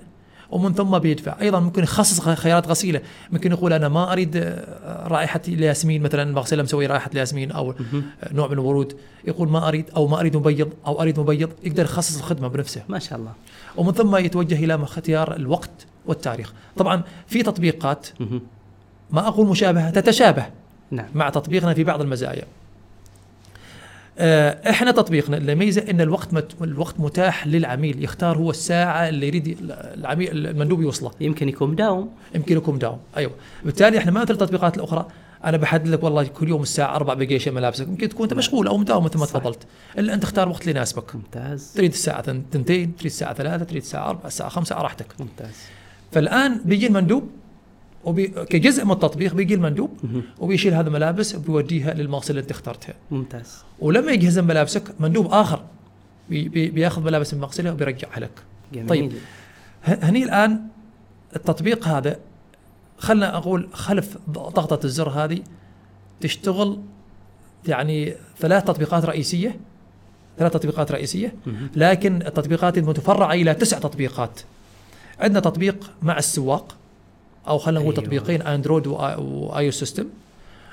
[0.51, 1.37] ومن ثم بيدفع.
[1.41, 3.01] أيضا ممكن يخصص خيارات غسيلة.
[3.31, 7.71] ممكن يقول أنا ما أريد آه، رائحة الياسمين مثلا المغسله مسوي رائحة الياسمين أو.
[7.71, 7.75] آه،
[8.33, 8.97] نوع من الورود.
[9.25, 11.51] يقول ما أريد أو ما أريد مبيض أو أريد مبيض.
[11.65, 12.83] يقدر يخصص الخدمة بنفسه.
[12.89, 13.33] ما شاء الله.
[13.77, 16.53] ومن ثم يتوجه إلى اختيار الوقت والتاريخ.
[16.77, 18.07] طبعا في تطبيقات.
[19.11, 20.47] ما أقول مشابهة تتشابه
[20.91, 21.07] نعم.
[21.15, 22.45] مع تطبيقنا في بعض المزايا.
[24.19, 28.05] آه، إحنا تطبيقنا الميزه إن الوقت مت الوقت متاح للعميل.
[28.05, 31.11] يختار هو الساعة اللي يريد العميل المندوب يوصله.
[31.21, 32.99] يمكن يكون مداوم يمكن يكون داوم.
[33.17, 33.33] أيوه.
[33.65, 35.07] بالتالي إحنا ما مثل التطبيقات الأخرى.
[35.45, 37.89] أنا بحدد لك والله كل يوم الساعة 4 بجي أشيل ملابسك.
[37.89, 39.27] يمكن تكون أنت مشغول أو مداوم مثل ما.
[39.27, 39.67] تفضلت.
[39.99, 41.73] إلا انت تختار وقت اللي يناسبك ممتاز.
[41.77, 45.07] تريد الساعة 2 تريد الساعة 3 تريد الساعة 4 الساعة 5 على راحتك.
[45.21, 45.55] ممتاز.
[46.13, 47.31] فالآن بيجي المندوب.
[48.05, 48.27] وبي...
[48.27, 49.91] كجزء من التطبيق بيجي المندوب.
[50.39, 55.63] وبيشيل هذه الملابس وبيوديها للمغسله اللي انت اخترتها ممتاز ولما يجهز ملابسك مندوب آخر
[56.31, 56.49] بي...
[56.49, 56.71] بي...
[56.71, 59.13] بياخذ ملابس المغسله وبيرجعها لك جميل طيب.
[59.85, 60.61] هني الآن
[61.37, 62.17] التطبيق هذا
[62.99, 65.43] خلنا أقول خلف ضغطة الزر هذه
[66.21, 66.81] تشتغل
[67.69, 69.57] يعني ثلاث تطبيقات رئيسية
[70.39, 71.35] ثلاث تطبيقات رئيسية.
[71.77, 74.41] لكن التطبيقات المتفرعة إلى تسع تطبيقات
[75.21, 76.77] عندنا تطبيق مع السواق
[77.49, 78.05] أو خلينا نقول أيوة.
[78.05, 80.05] تطبيقين اندرويد و iOS system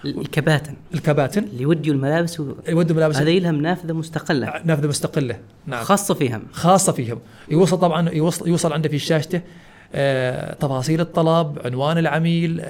[0.06, 0.74] الكباتن.
[0.94, 1.44] الكباتن.
[1.44, 2.54] اللي يوديوا الملابس و...
[2.68, 4.54] يودوا ملابس هذه لهم نافذه مستقلة.
[4.66, 5.38] نافذه مستقلة.
[5.68, 5.84] نعم.
[5.84, 6.44] خاصة فيهم.
[6.52, 7.20] خاصة فيهم.
[7.52, 9.42] يوصل طبعا يوصل يوصل عنده في شاشته
[9.96, 12.66] آه، تفاصيل الطلب عنوان العميل آه،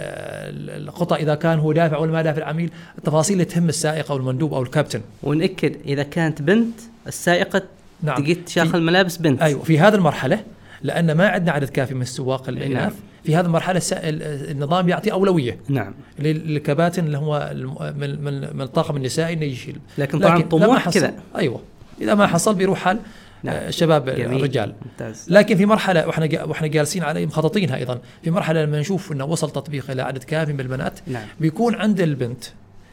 [0.78, 4.54] القطع إذا كان هو دافع ولا ما دافع العميل التفاصيل اللي تهم السائق أو المندوب
[4.54, 5.02] أو الكابتن.
[5.24, 7.62] ونأكد إذا كانت بنت السائقة
[8.04, 8.18] نعم.
[8.18, 9.42] تجي تشاخل في- ملابس بنت.
[9.42, 9.64] أيوه.
[9.64, 10.44] في هذه المرحلة
[10.84, 12.92] لأن ما عندنا عدد كافي من السواق الاناث نعم.
[13.24, 15.60] في هذه المرحلة النظام يعطي أولوية.
[15.70, 15.94] نعم.
[16.20, 17.52] لل- للكباتن اللي هو
[17.98, 19.80] من من من الطاقم النسائي إنه يشيل.
[19.98, 21.14] لكن طبعا طموح كذا.
[21.36, 21.62] أيوه.
[22.02, 23.00] إذا ما حصل بيروح حال
[23.44, 23.56] نعم.
[23.56, 24.38] آه، شباب جميل.
[24.38, 24.74] الرجال.
[24.86, 25.26] ممتاز.
[25.30, 28.00] لكن في مرحلة وإحنا وإحنا جالسين عليه مخططينها أيضا.
[28.24, 31.26] في مرحلة لما نشوف إنه وصل تطبيق إلى عدد كافي من البنات نعم.
[31.40, 32.44] بيكون عند البنت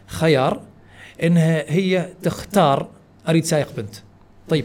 [0.07, 0.61] خيار
[1.23, 2.89] إنها هي تختار
[3.29, 3.95] أريد سائق بنت.
[4.49, 4.65] طيب.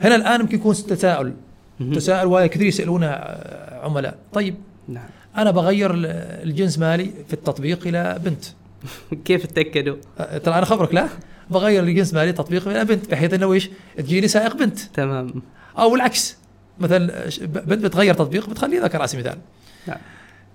[0.00, 1.34] هنا الآن يمكن يكون تساؤل.
[1.80, 1.92] مهم.
[1.92, 4.18] تساؤل وايد كثير يسالونه آه، عملاء.
[4.32, 4.54] طيب
[4.88, 5.04] نعم.
[5.36, 6.06] أنا بغير ال-
[6.48, 8.44] الجنس مالي في التطبيق إلى بنت.
[9.24, 11.08] كيف تاكدوا آه، ترى أنا خبرك لا؟
[11.50, 14.78] بغير الجنس مالي تطبيق إلى بنت بحيث إنه إيش؟ تجيني سائق بنت.
[14.78, 15.42] تمام.
[15.78, 16.36] أو العكس
[16.78, 19.40] مثلا بنت بتغير تطبيق بتخليه ذكر على سبيل المثال
[19.86, 19.98] نعم.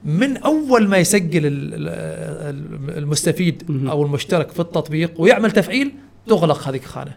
[0.06, 3.64] من أول ما يسجل ال- ال- المستفيد.
[3.90, 5.92] أو المشترك في التطبيق ويعمل تفعيل
[6.28, 7.12] تغلق هذه الخانه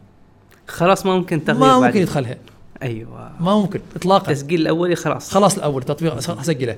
[0.68, 1.80] خلاص ما ممكن تغيير ما.
[1.86, 2.36] ممكن يدخلها.
[2.82, 3.32] أيوه.
[3.40, 4.32] ما ممكن اطلاقا.
[4.32, 5.30] التسجيل الاولي خلاص.
[5.30, 6.76] خلاص الأول التطبيق اسجله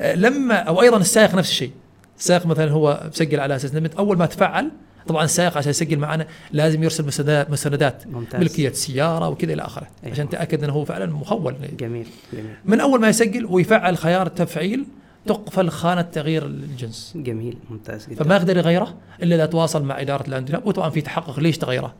[0.00, 1.70] آه، لما أو أيضا السائق نفس الشيء.
[2.18, 4.70] السائق مثلا هو مسجل على أساس أول ما تفعل
[5.06, 8.40] طبعا السائق عشان يسجل معنا لازم يرسل مستندات مستندات ممتاز.
[8.40, 10.14] ملكية السياره وكذا إلى آخره أيوة.
[10.14, 11.54] عشان تاكد إنه هو فعلا مخول.
[11.78, 12.54] جميل جميل.
[12.64, 14.84] من أول ما يسجل ويفعل خيار التفعيل
[15.26, 17.12] تقفل خانة تغيير الجنس.
[17.16, 18.24] جميل ممتاز جدا.
[18.24, 21.94] فما يقدر يغيره إلا إذا تواصل مع إدارة الاندلاء وطبعا في تحقق ليش تغيره؟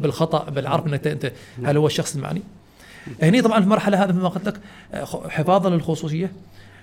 [0.00, 1.32] بالخطأ بالعرف إنك أنت
[1.64, 2.42] هل هو الشخص المعني؟
[3.22, 4.60] هني طبعا في المرحلة هذه مثل ما قلت لك
[4.94, 6.32] آه، حفاظا للخصوصية.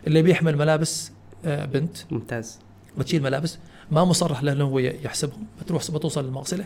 [0.07, 1.11] اللي بيحمل ملابس
[1.45, 1.97] آه، بنت.
[2.11, 2.59] ممتاز.
[2.97, 3.57] بتشيل ملابس.
[3.91, 5.45] ما مصرح له انه هو يحسبهم.
[5.61, 6.65] بتروح بتوصل للمغسلة.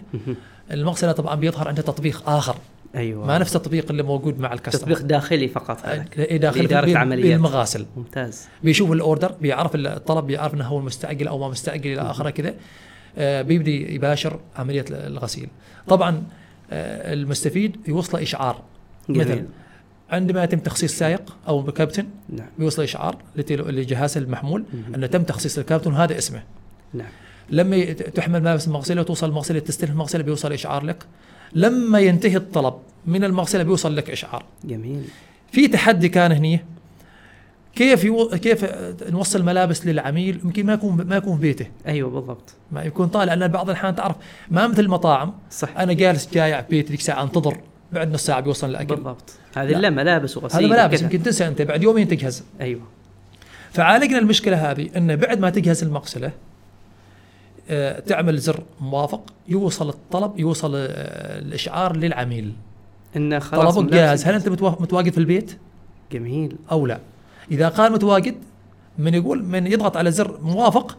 [0.71, 2.55] المغسلة طبعا بيظهر عنده تطبيق آخر.
[2.95, 3.27] أيوه.
[3.27, 4.81] ما نفس التطبيق اللي موجود مع الكاستمر.
[4.81, 7.33] تطبيق داخلي فقط هذا إيه، داخل لإدارة في العمليات.
[7.33, 7.85] بالمغاسل.
[7.97, 8.47] ممتاز.
[8.63, 12.53] بيشوف الأوردر بيعرف الطلب بيعرف إنه هو مستعجل أو ما مستعجل إلى آخره كذا.
[13.17, 15.49] آه، بيبدي يباشر عملية الغسيل.
[15.87, 16.23] طبعا
[16.71, 18.61] آه، المستفيد يوصله إشعار.
[19.09, 19.45] مثل جميل
[20.09, 22.47] عندما يتم تخصيص سائق أو كابتن نعم.
[22.59, 24.95] بيوصل إشعار لجهاز المحمول مهم.
[24.95, 26.43] انه تم تخصيص الكابتن وهذا اسمه.
[26.93, 27.07] نعم.
[27.49, 31.03] لما تحمل ملابس المغسلة وتوصل المغسلة تستلم المغسلة بيوصل إشعار لك.
[31.53, 32.73] لما ينتهي الطلب
[33.05, 34.45] من المغسلة بيوصل لك إشعار.
[34.63, 35.03] جميل.
[35.51, 36.59] في تحدي كان هني
[37.75, 38.29] كيف يو...
[38.29, 38.65] كيف
[39.09, 41.67] نوصل ملابس للعميل؟ يمكن ما يكون ما يكون في بيته.
[41.87, 42.53] أيوه بالضبط.
[42.71, 44.15] ما يكون طالع لأن بعض الأحيان تعرف
[44.51, 45.33] ما مثل المطاعم.
[45.51, 47.57] صح أنا جالس جاي على بيتي ذيك ساعة أنتظر.
[47.93, 49.34] بعد نص ساعة بيوصل الاكل بالضبط.
[49.56, 49.77] هذه لا.
[49.77, 51.01] لا ملابس وغسيل هذا ملابس.
[51.01, 52.43] يمكن تنسى أنت بعد يومين تجهز.
[52.62, 52.82] أيوه.
[53.71, 56.32] فعالجنا المشكلة هذه انه بعد ما تجهز المغسلة
[57.69, 60.88] آه، تعمل زر موافق يوصل الطلب يوصل آه،
[61.39, 62.53] الإشعار للعميل.
[63.15, 64.25] انه خلاص طلبك جاهز.
[64.25, 65.58] هل أنت متوا- متواجد في البيت؟
[66.12, 66.56] جميل.
[66.71, 66.99] أو لا.
[67.51, 68.36] إذا قال متواجد
[68.97, 70.97] من يقول من يضغط على زر موافق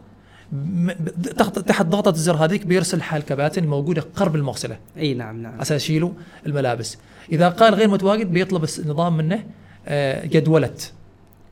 [1.37, 4.77] تحت تحت ضغطة الزر هذيك بيرسل حال كباتن موجودة قرب المغسلة.
[4.97, 5.61] أي نعم نعم.
[5.61, 6.11] أساس يشيلوا
[6.45, 6.97] الملابس.
[7.31, 9.43] إذا قال غير متواجد بيطلب النظام منه
[9.87, 10.73] آه، جدولة.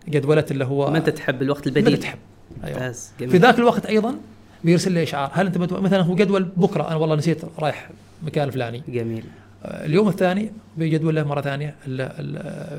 [0.07, 2.19] جدولة اللي هو انت تحب الوقت البديل؟ تحب
[2.63, 2.91] أيوة.
[3.17, 4.15] في ذاك الوقت أيضا
[4.63, 5.31] بيرسل لي إشعار.
[5.33, 5.81] هل أنت متو...
[5.81, 7.89] مثلا هو جدول بكرة أنا والله نسيت رايح
[8.23, 9.23] مكان الفلاني جميل.
[9.65, 11.75] اليوم الثاني بيجدول له مرة ثانية.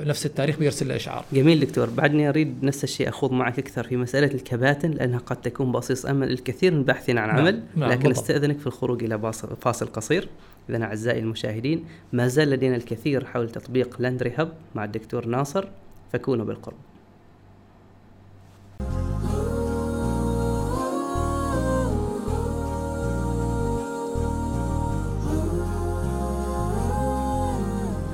[0.07, 3.97] نفس التاريخ بيرسل لي إشعار جميل دكتور بعدني أريد نفس الشيء أخوض معك أكثر في
[3.97, 8.03] مسألة الكباتن لأنها قد تكون بصيص أمل الكثير من الباحثين عن نعم، عمل نعم، لكن
[8.03, 8.19] بالضبط.
[8.19, 10.29] أستأذنك في الخروج إلى فاصل قصير
[10.71, 15.69] اذا أعزائي المشاهدين ما زال لدينا الكثير حول تطبيق لاندري هب مع الدكتور ناصر
[16.13, 16.77] فكونوا بالقرب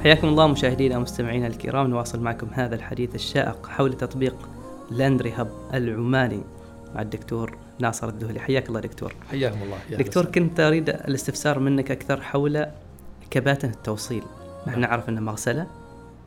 [0.03, 1.87] حياكم الله مشاهدينا ومستمعينا الكرام.
[1.87, 4.49] نواصل معكم هذا الحديث الشائق حول تطبيق
[4.91, 6.41] لاندري هب العماني
[6.95, 9.15] مع الدكتور ناصر الذهلي حياك الله دكتور.
[9.31, 9.77] حياكم الله.
[9.91, 12.67] يا دكتور أهلا كنت أريد الاستفسار منك أكثر حول
[13.31, 14.23] كباتن التوصيل.
[14.67, 14.91] نحن نعم.
[14.91, 15.67] نعرف أن مغسلة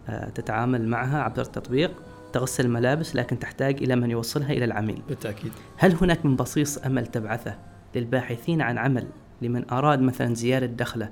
[0.09, 1.91] آه، تتعامل معها عبر التطبيق
[2.33, 5.01] تغسل الملابس لكن تحتاج إلى من يوصلها إلى العميل.
[5.09, 5.51] بالتأكيد.
[5.77, 7.55] هل هناك من بصيص أمل تبعثه
[7.95, 9.07] للباحثين عن عمل
[9.41, 11.09] لمن أراد مثلا زيادة دخله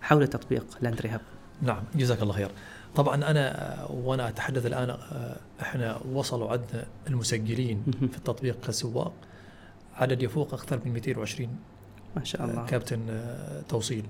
[0.00, 1.20] حول تطبيق لاندري هب
[1.62, 2.50] نعم جزاك الله خير.
[2.96, 7.84] طبعا أنا وأنا أتحدث الآن آه، إحنا وصلوا عندنا المسجلين.
[8.12, 9.12] في التطبيق كسواق
[9.94, 11.48] عدد يفوق أكثر من 220
[12.16, 12.66] ما شاء الله.
[12.66, 14.04] كابتن آه، توصيل.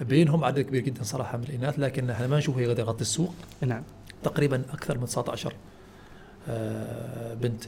[0.00, 3.34] بينهم عدد كبير جدا صراحة من الإناث لكن إحنا ما نشوف هي قد يغطي السوق.
[3.60, 3.82] نعم.
[4.22, 5.52] تقريبا أكثر من 19
[6.48, 7.64] آه، بنت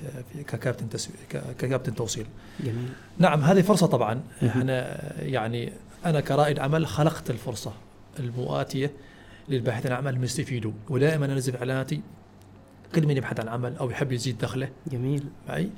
[0.47, 1.19] ككابتن تسويق
[1.59, 2.27] ككابتن توصيل.
[2.61, 2.89] جميل.
[3.19, 4.21] نعم هذه فرصة طبعا.
[4.47, 5.73] إحنا يعني
[6.07, 7.73] أنا كرائد عمل خلقت الفرصة.
[8.19, 8.93] المؤاتية
[9.49, 12.01] للباحثين عن عمل يستفيدوا ودائما انزل اعلاناتي
[12.95, 14.69] كل من يبحث عن عمل أو يحب يزيد دخله.
[14.87, 15.25] جميل.
[15.49, 15.71] معي؟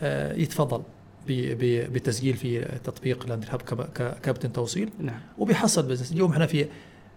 [0.00, 0.82] آه، يتفضل
[1.26, 3.62] بالتسجيل في تطبيق Laundry Hub
[3.94, 4.90] ككابتن توصيل.
[4.98, 5.20] نعم.
[5.38, 6.12] وبيحصل business.
[6.12, 6.66] اليوم إحنا في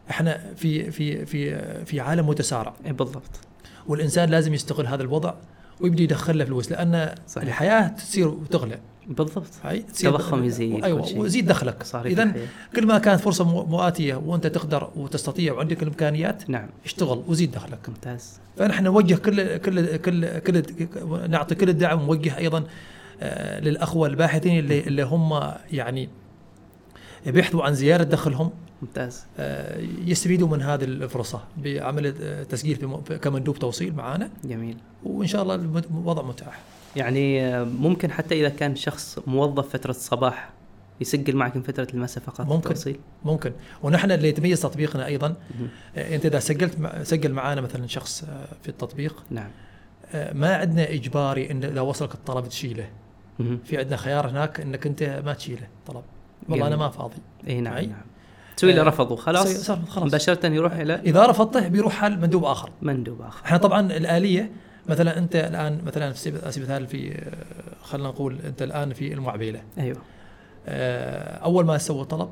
[0.09, 2.73] إحنا في في في في عالم متسارع.
[2.85, 3.39] إيه بالضبط.
[3.87, 5.33] والإنسان لازم يستغل هذا الوضع
[5.81, 7.47] ويبدي يدخل له فلوس لأن صحيح.
[7.47, 8.79] الحياة تصير وتغلى.
[9.07, 9.45] بالضبط.
[9.99, 11.17] تضخم يزيد أيوه.
[11.17, 11.83] ويزيد دخلك.
[11.83, 12.33] صار اذا.
[12.75, 16.69] كل ما كانت فرصة مؤاتية وأنت تقدر وتستطيع وعندك الإمكانيات نعم.
[16.85, 17.89] اشتغل وزيد دخلك.
[17.89, 18.39] ممتاز.
[18.57, 20.63] فنحن نوجه كل كل كل كل
[21.29, 22.63] نعطي كل الدعم ونوجه أيضا
[23.21, 26.09] آه، للأخوة الباحثين اللي اللي هم يعني
[27.27, 29.25] بيحثوا عن زياده دخلهم ممتاز.
[29.39, 34.77] آه، يستفيدوا من هذه الفرصة بعمل آه، تسجيل كمندوب توصيل معنا جميل.
[35.03, 36.61] وإن شاء الله الوضع متاح.
[36.95, 40.49] يعني آه، ممكن حتى إذا كان شخص موظف فترة الصباح
[41.01, 42.69] يسجل معكم فترة المساء فقط ممكن.
[42.69, 43.51] التوصيل ممكن.
[43.83, 45.35] ونحن اللي يتميز تطبيقنا أيضا.
[45.95, 48.25] آه، أنت إذا سجلت سجل معنا مثلا شخص
[48.63, 49.49] في التطبيق نعم.
[50.31, 52.89] ما عندنا إجباري إن اذا وصلك الطلب تشيله.
[53.37, 56.03] في عندنا خيار هناك إنك أنت ما تشيله طلب.
[56.49, 56.75] والله أنا.
[56.75, 57.15] ما فاضي.
[57.47, 58.01] إي نعم معي؟ نعم.
[58.57, 60.07] تسوي له آه، رفض وخلاص صار- خلاص.
[60.07, 62.69] مباشرة يروح إلى إذا رفضته بيروح حال مندوب آخر.
[62.81, 63.45] مندوب آخر.
[63.45, 64.51] إحنا طبعا الآلية
[64.89, 67.31] مثلا أنت الآن مثلا في سبيل على سبيل المثال في
[67.83, 69.97] خلينا نقول أنت الآن في المعبيله أيوه.
[70.67, 72.29] آه، أول ما تسوي طلب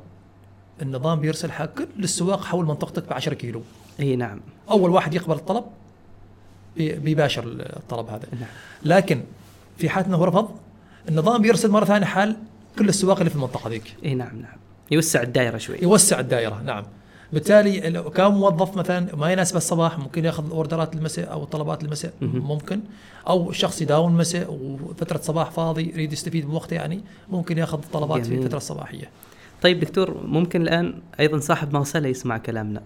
[0.82, 3.62] النظام بيرسل حق كل السواق حول منطقتك ب 10 كيلو.
[4.00, 4.40] إي نعم.
[4.70, 5.64] أول واحد يقبل الطلب
[6.76, 8.26] بي- بيباشر الطلب هذا.
[8.32, 8.48] نعم.
[8.82, 9.20] لكن
[9.78, 10.50] في حالة إنه رفض
[11.08, 12.36] النظام بيرسل مرة ثانية حال
[12.78, 13.96] كل السواق اللي في المنطقة ذيك.
[14.04, 14.56] إي نعم نعم.
[14.90, 15.76] يوسع الدائره شوي.
[15.82, 16.84] يوسع الدائره نعم.
[17.32, 22.12] بالتالي لو كان موظف مثلا ما يناسب الصباح ممكن يأخذ أوردرات المساء أو طلبات المساء.
[22.20, 22.80] ممكن.
[23.28, 28.22] أو شخص يداوم المساء وفترة صباح فاضي يريد يستفيد من وقته يعني ممكن يأخذ طلبات
[28.22, 28.42] في جميل.
[28.42, 29.10] الفترة الصباحيه
[29.62, 32.82] طيب دكتور ممكن الآن أيضا صاحب مغسله يسمع كلامنا.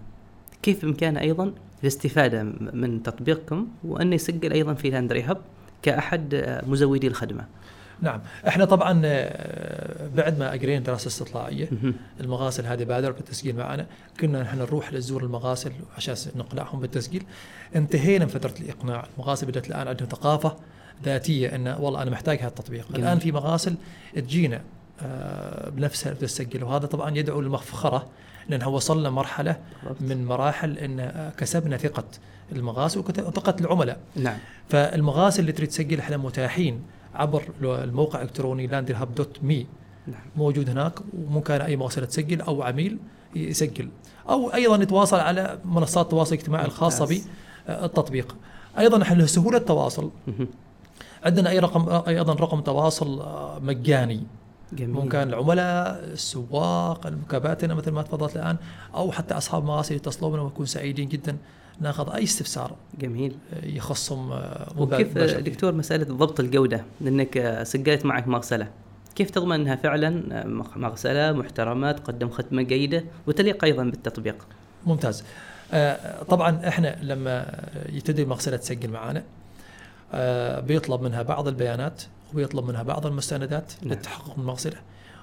[0.63, 5.37] كيف بإمكانه أيضا الاستفادة من تطبيقكم وأن يسجل أيضا في لاندري هب
[5.81, 7.45] كأحد مزودي الخدمة؟
[8.01, 8.21] نعم.
[8.47, 11.69] إحنا طبعا آه، بعد ما أجرينا دراسة استطلاعية.
[12.19, 13.85] المغاسل هذه بادروا بالتسجيل معنا
[14.19, 17.23] كنا نحن نروح نزور المغاسل عشان نقنعهم بالتسجيل.
[17.75, 19.05] انتهينا من فترة الإقناع.
[19.13, 20.55] المغاسل بدأت الآن عندهم ثقافة
[21.05, 22.87] ذاتية إن والله أنا محتاج هذا التطبيق.
[22.89, 23.01] جميل.
[23.01, 23.75] الآن في مغاسل
[24.15, 24.61] تجينا
[25.01, 28.07] آه، بنفسها تسجل وهذا طبعا يدعو للمفخرة
[28.49, 29.55] لأنها وصلنا مرحلة.
[29.99, 32.03] من مراحل إن آه، كسبنا ثقة
[32.51, 33.99] المغاسل وثقة العملاء.
[34.15, 34.37] نعم.
[34.69, 36.81] فالمغاسل اللي تريد تسجل إحنا متاحين
[37.15, 39.67] عبر الموقع الإلكتروني لاندرهاب دوت مي
[40.35, 42.97] موجود هناك وممكن أي مغسله تسجل أو عميل
[43.35, 43.89] يسجل.
[44.29, 47.21] أو أيضا يتواصل على منصات التواصل الاجتماعي الخاصة.
[47.67, 48.35] بالتطبيق.
[48.79, 50.11] أيضا نحن لسهوله التواصل.
[51.23, 54.23] عندنا أي رقم أيضا رقم تواصل آه، مجاني.
[54.73, 54.93] جميل.
[54.95, 58.57] ممكن العملاء السواق الكباتن مثل ما تفضلت الآن
[58.95, 61.37] أو حتى أصحاب المغاسل يتصلوا بنا ونكون سعيدين جدا.
[61.81, 65.17] ناخذ أي استفسار جميل آه، يخصهم آه، وكيف.
[65.17, 68.67] آه، دكتور مسألة ضبط الجودة لأنك سجلت معك مغسلة
[69.15, 70.09] كيف تضمن أنها فعلا
[70.47, 74.47] مغ- مغسلة محترمه تقدم خدمه جيدة وتليق أيضا بالتطبيق
[74.85, 75.23] ممتاز
[76.29, 79.23] طبعا إحنا لما يبتدي المغسله تسجل معنا
[80.13, 83.93] آه، بيطلب منها بعض البيانات وبيطلب منها بعض المستندات نعم.
[83.93, 84.77] للتحقق من المغسلة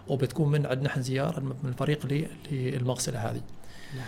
[0.09, 3.40] وبتكون من عندنا إحنا زيارة من الفريق للمغسلة هذه.
[3.97, 4.07] نعم.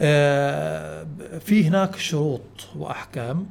[0.00, 1.06] آه،
[1.40, 2.40] في هناك شروط
[2.76, 3.46] وأحكام.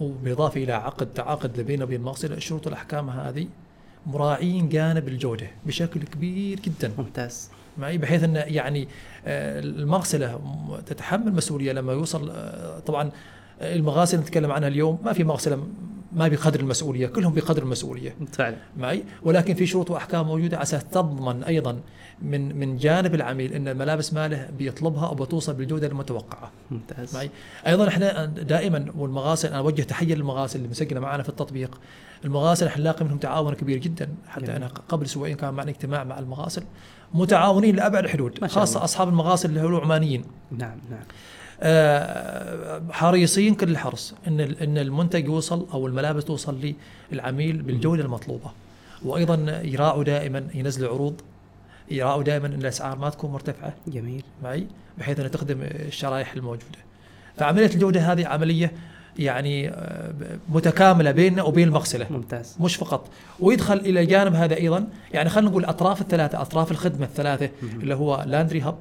[0.00, 3.46] وبالإضافة إلى عقد تعاقد بيننا وبين المغسله الشروط والاحكام هذه
[4.06, 6.92] مراعين جانب الجودة بشكل كبير جدا.
[6.98, 7.50] ممتاز.
[7.78, 8.88] معي؟ بحيث أن يعني
[9.26, 10.40] آه، المغسلة
[10.86, 13.10] تتحمل مسؤولية لما يوصل آه، طبعا
[13.60, 15.66] المغاسل نتكلم عنها اليوم ما في مغسلة
[16.14, 18.16] ما بقدر المسؤولية كلهم بقدر المسؤولية.
[18.32, 18.56] فعلا.
[18.76, 21.80] معي؟ ولكن في شروط وأحكام موجودة على أساس تضمن أيضا
[22.22, 26.50] من من جانب العميل إن الملابس ماله بيطلبها أو بتوصل بالجودة المتوقعة.
[26.70, 27.14] ممتاز.
[27.14, 27.30] معي؟
[27.66, 31.80] أيضا إحنا دائما والمغاسل أنا أوجه تحية للمغاسل اللي مسجلة معنا في التطبيق.
[32.24, 34.08] المغاسل إحنا نلاقي منهم تعاون كبير جدا.
[34.28, 34.56] حتى جميل.
[34.56, 36.62] أنا قبل أسبوعين كان معنا اجتماع مع المغاسل
[37.14, 38.84] متعاونين لأبعد الحدود خاصة.
[38.84, 41.04] أصحاب المغاسل اللي هو عمانيين نعم نعم.
[42.90, 46.74] حريصين كل الحرص إن إن المنتج يوصل أو الملابس توصل
[47.12, 48.50] للعميل بالجودة المطلوبة.
[49.04, 51.20] وأيضا يراعوا دائما ينزلوا عروض
[51.90, 53.74] يراعوا دائما إن الأسعار ما تكون مرتفعة.
[53.86, 54.22] جميل.
[54.42, 54.66] معي؟
[54.98, 56.78] بحيث انها تخدم الشرائح الموجودة.
[57.36, 58.72] فعملية الجودة هذه عملية
[59.18, 60.12] يعني آه،
[60.48, 62.06] متكاملة بيننا وبين المغسلة.
[62.10, 62.56] ممتاز.
[62.60, 63.08] مش فقط.
[63.40, 67.50] ويدخل إلى جانب هذا أيضا يعني خلينا نقول أطراف الثلاثة أطراف الخدمة الثلاثة.
[67.62, 68.76] اللي هو لاندري هب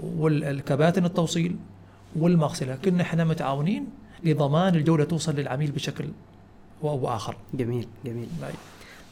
[0.00, 1.56] والكباتن التوصيل
[2.16, 3.86] والمغسلة كنا إحنا متعاونين
[4.24, 6.04] لضمان الجوده توصل للعميل بشكل
[6.82, 8.52] أو اخر جميل جميل معي.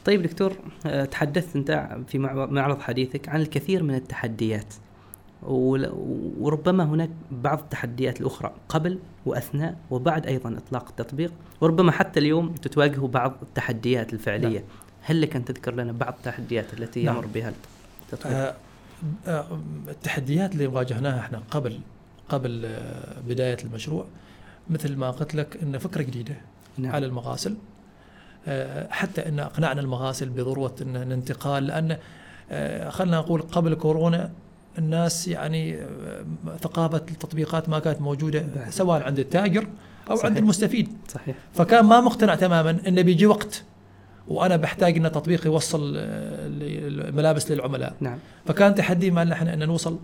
[0.05, 0.53] طيب دكتور
[0.87, 4.75] آه، تحدثت أنت في مع- معرض حديثك عن الكثير من التحديات
[6.41, 13.09] وربما هناك بعض التحديات الأخرى قبل وأثناء وبعد أيضا إطلاق التطبيق وربما حتى اليوم تتواجهوا
[13.09, 14.69] بعض التحديات الفعلية نعم.
[15.03, 17.17] هل لك أن تذكر لنا بعض التحديات التي نعم.
[17.17, 17.53] يمر بها
[18.13, 18.55] التطبيق آه،
[19.27, 19.47] آه،
[19.89, 21.81] التحديات اللي واجهناها إحنا قبل
[22.33, 24.07] قبل آه، بداية المشروع
[24.71, 26.37] مثل ما قلت لك ان فكرة جديدة
[26.79, 26.93] نعم.
[26.93, 27.57] على المغاسل
[28.47, 31.97] آه، حتى إن أقنعنا المغاسل بضروره إن الانتقال لأن
[32.51, 34.31] آه، خلينا نقول قبل كورونا
[34.79, 35.79] الناس يعني
[36.61, 38.71] ثقافة التطبيقات ما كانت موجودة نعم.
[38.71, 39.67] سواء عند التاجر
[40.11, 40.27] أو صحيح.
[40.27, 43.65] عند المستفيد صحيح فكان ما مقتنع تماما انه بيجي وقت
[44.29, 49.99] وأنا بحتاج إن تطبيق يوصل الملابس للعملاء نعم فكان تحدي مالنا إحنا إن نوصل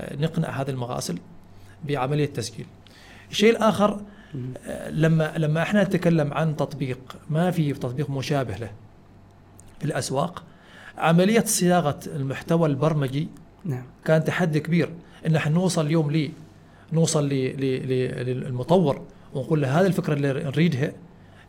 [0.00, 1.18] نقنع هذه المغاسل
[1.84, 2.66] بعملية تسجيل.
[3.30, 4.00] الشيء الآخر
[4.90, 6.98] لما لما إحنا نتكلم عن تطبيق
[7.30, 8.70] ما في تطبيق مشابه له
[9.78, 10.42] في الاسواق
[10.98, 13.28] عملية صياغة المحتوى البرمجي
[13.64, 13.84] نعم.
[14.04, 14.90] كان تحدي كبير.
[15.26, 16.30] إن إحنا نوصل اليوم لي
[16.92, 19.02] نوصل لي لي لي للمطور
[19.34, 20.92] ونقول له هذه الفكرة اللي نريدها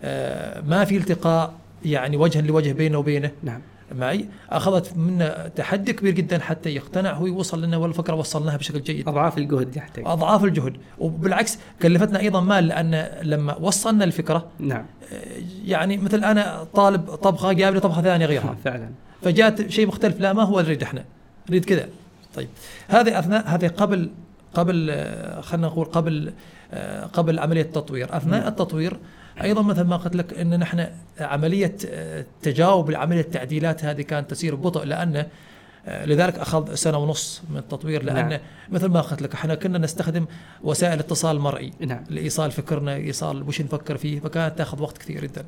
[0.04, 1.54] آه، ما في التقاء
[1.86, 3.32] يعني وجها لوجه بينه وبينه.
[3.44, 3.62] نعم.
[3.92, 9.08] معي أخذت منا تحدي كبير جدا حتى يقتنع هو يوصل لنا والفكرة وصلناها بشكل جيد.
[9.08, 10.04] أضعاف الجهد يحتاج.
[10.08, 10.78] أضعاف الجهد.
[10.98, 14.86] وبالعكس كلفتنا أيضا مال لأن لما وصلنا الفكرة نعم.
[15.14, 15.18] آه،
[15.66, 18.58] يعني مثل أنا طالب طبخة جاب لي طبخة ثانية غيرها.
[18.66, 18.90] فعلا.
[19.22, 21.04] فجاءت شيء مختلف لا ما هو نريد إحنا.
[21.50, 21.88] نريد كذا.
[22.36, 22.50] طيب.
[22.88, 24.10] هذه أثناء هذه قبل
[24.54, 26.34] قبل آه، خلينا نقول قبل
[26.74, 28.18] آه، قبل عملية التطوير.
[28.18, 28.48] أثناء مم.
[28.48, 28.98] التطوير
[29.42, 30.88] أيضا مثل ما قلت لك إن نحن
[31.20, 35.26] عملية آه، تجاوب لعملية التعديلات هذه كانت تسير ببطء لأن
[35.88, 38.40] آه، لذلك أخذ سنة ونص من التطوير لأن نعم.
[38.70, 40.26] مثل ما قلت لك إحنا كنا نستخدم
[40.64, 45.46] وسائل اتصال مرئي نعم لإيصال فكرنا إيصال وش نفكر فيه فكانت تأخذ وقت كثير جدا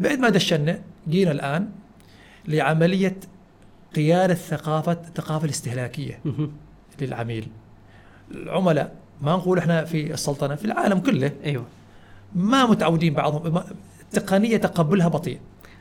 [0.00, 1.68] بعد ما دشنا جينا الآن
[2.48, 3.16] لعملية
[3.96, 6.20] قيادة ثقافه الثقافة الاستهلاكية.
[7.00, 7.48] للعميل
[8.30, 11.64] العملاء ما نقول إحنا في السلطنة في العالم كله أيوه
[12.34, 13.62] ما متعودين بعضهم.
[14.02, 15.38] التقنيه تقبلها بطيء.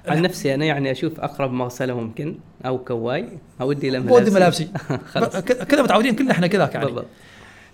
[0.07, 2.35] عن نفسي أنا يعني أشوف أقرب مغسله ممكن
[2.65, 3.29] أو كواي
[3.61, 4.69] اودي له بودي ملابسي.
[5.69, 6.85] كذا متعودين كلنا إحنا كذاك يعني.
[6.85, 7.05] بالضبط.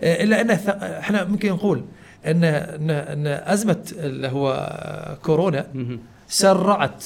[0.02, 0.50] آه، إلا إن
[0.82, 1.84] إحنا ممكن نقول
[2.26, 4.70] ان ان, إن أزمة اللي هو
[5.24, 5.68] كورونا.
[6.28, 7.04] سرعت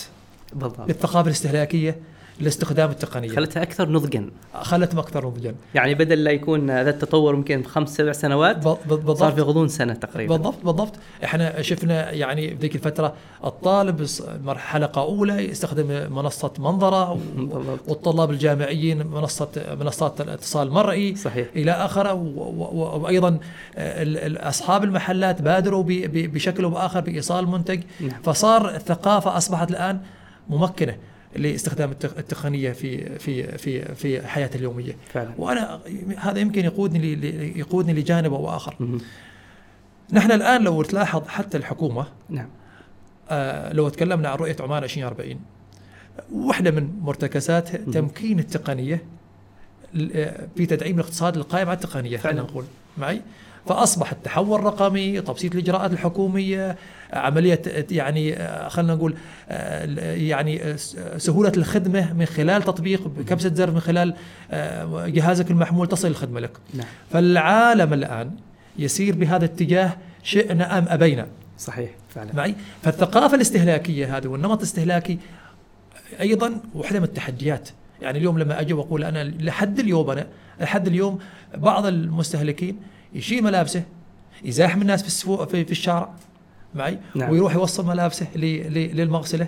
[0.53, 0.81] بالضبط.
[0.87, 1.95] بالثقافه الاستهلاكية
[2.39, 3.29] لاستخدام التقنية.
[3.29, 4.29] خلتها أكثر نضجا.
[4.53, 5.55] خلتهم أكثر نضجا.
[5.75, 9.39] يعني بدل لا يكون هذا التطور يمكن بخمس سبع سنوات ب- ب- صار في بالضبط
[9.49, 10.35] غضون سنة تقريبا.
[10.37, 10.93] بالضبط بالضبط.
[11.23, 13.13] إحنا شفنا يعني في ذيك الفترة
[13.45, 17.79] الطالب ص- مر- حلقة أولى يستخدم منصة منظرة بالضبط.
[17.87, 21.47] والطلاب الجامعيين منصة منصات الاتصال المرئي صحيح.
[21.55, 22.13] إلى آخره.
[22.13, 23.39] وأيضا
[24.37, 27.79] أصحاب المحلات بادروا بشكل أو بآخر بإيصال منتج.
[27.99, 28.21] نعم.
[28.23, 29.99] فصار الثقافة أصبحت الآن
[30.49, 30.95] ممكنة.
[31.35, 35.79] لاستخدام التق- التقنية في في في في حياتها اليومية فعلا وأنا
[36.17, 37.11] هذا يمكن يقودني
[37.59, 38.99] يقودني لجانب أو آخر.
[40.13, 42.49] نحن الآن لو تلاحظ حتى الحكومة نعم
[43.29, 45.39] آه، لو تكلمنا عن رؤية عمان 2040
[46.31, 47.91] واحدة من مرتكزاتها مهم.
[47.91, 49.03] تمكين التقنية
[50.15, 52.17] آه، في تدعيم الاقتصاد القائم على التقنية.
[52.17, 52.65] خلينا نقول
[52.97, 53.21] معي
[53.67, 56.75] فأصبح التحول الرقمي تبسيط الإجراءات الحكومية
[57.13, 57.61] عملية
[57.91, 58.35] يعني
[58.69, 59.15] خلينا نقول
[60.27, 60.77] يعني
[61.17, 64.13] سهولة الخدمة من خلال تطبيق بكبسة زر من خلال
[64.91, 66.51] جهازك المحمول تصل الخدمة لك.
[66.73, 66.87] نعم.
[67.11, 68.31] فالعالم الآن
[68.79, 71.27] يسير بهذا الاتجاه شئنا أم أبينا.
[71.57, 72.35] صحيح فعلا.
[72.35, 75.19] معي؟ فالثقافة الاستهلاكية هذه والنمط الاستهلاكي
[76.21, 77.69] أيضا واحدة من التحديات.
[78.01, 80.27] يعني اليوم لما أجي وأقول أنا لحد اليوم أنا
[80.61, 81.19] لحد اليوم
[81.55, 82.79] بعض المستهلكين
[83.15, 83.83] يشيل ملابسه
[84.43, 86.09] يزاحم الناس في السوق في, في الشارع
[86.75, 87.29] معي؟ نعم.
[87.29, 89.47] ويروح يوصل ملابسه للمغسلة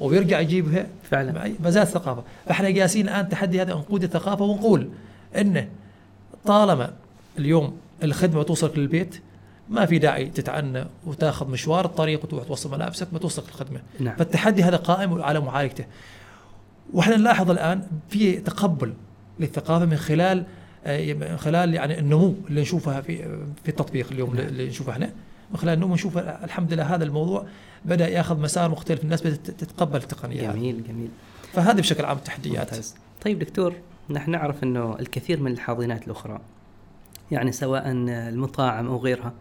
[0.00, 0.86] ويرجع يجيبها.
[1.10, 1.32] فعلا.
[1.32, 4.88] معي؟ فزاد الثقافه فإحنا قاسين الآن تحدي هذا نقود الثقافة ونقول
[5.36, 5.68] انه
[6.44, 6.92] طالما
[7.38, 9.22] اليوم الخدمة توصلك للبيت
[9.68, 14.16] ما في داعي تتعنى وتاخذ مشوار الطريق وتروح توصل ملابسك ما توصلك الخدمه نعم.
[14.16, 15.84] فالتحدي هذا قائم على معالجته.
[16.92, 18.94] وإحنا نلاحظ الآن في تقبل
[19.40, 20.44] للثقافة من خلال
[21.36, 23.16] خلال يعني النمو اللي نشوفها في
[23.62, 24.46] في التطبيق اليوم نعم.
[24.46, 25.10] اللي نشوفه إحنا.
[25.50, 27.46] من خلال النمو نشوف الحمد لله هذا الموضوع
[27.84, 31.08] بدأ ياخذ مسار مختلف الناس بدأت تتقبل التقنيه هذه جميل جميل.
[31.52, 32.70] فهذه بشكل عام التحديات.
[32.72, 32.94] ممتاز.
[33.24, 33.74] طيب دكتور
[34.10, 36.40] نحن نعرف إنه الكثير من الحاضنات الأخرى
[37.30, 39.32] يعني سواء المطاعم أو غيرها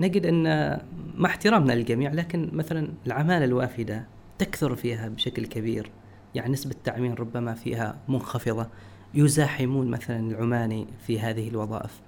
[0.00, 0.78] نجد إن
[1.14, 4.04] مع احترامنا للجميع لكن مثلا العمالة الوافدة
[4.38, 5.90] تكثر فيها بشكل كبير
[6.34, 8.66] يعني نسبة التعمير ربما فيها منخفضة.
[9.14, 12.00] يزاحمون مثلا العماني في هذه الوظائف.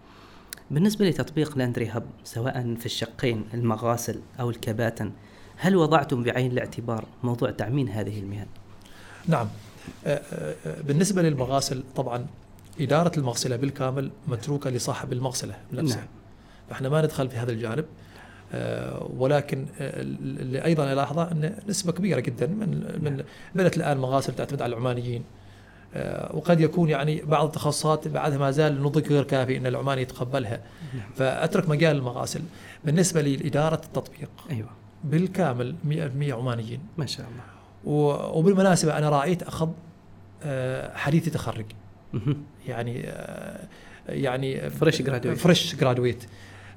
[0.70, 5.12] بالنسبة لتطبيق لاندري هب سواء في الشقين المغاسل أو الكباتن
[5.56, 8.46] هل وضعتم بعين الاعتبار موضوع تعميم هذه المهن؟
[9.28, 9.48] نعم.
[10.06, 12.26] آه، آه، آه، بالنسبة للمغاسل طبعا
[12.80, 16.06] إدارة المغسلة بالكامل متروكة لصاحب المغسلة نفسه نعم.
[16.70, 17.84] فإحنا ما ندخل في هذا الجانب.
[19.16, 22.68] ولكن اللي أيضا ألاحظه أن نسبة كبيرة جدا من
[23.02, 25.24] من بدات الآن مغاسل تعتمد على العمانيين.
[26.34, 30.60] وقد يكون يعني بعض التخصصات بعدها ما زال النضج غير كافي إن العماني يتقبلها
[30.94, 31.10] نعم.
[31.16, 32.40] فأترك مجال المغاسل
[32.84, 34.68] بالنسبة لإدارة التطبيق أيوه
[35.04, 37.56] بالكامل 100% عمانيين ما شاء الله
[38.34, 39.68] وبالمناسبة أنا رأيت أخذ
[40.42, 41.66] آه، حديث تخرج.
[42.68, 43.66] يعني آه،
[44.08, 45.28] يعني Fresh graduate.
[45.28, 46.24] فريش جرادويت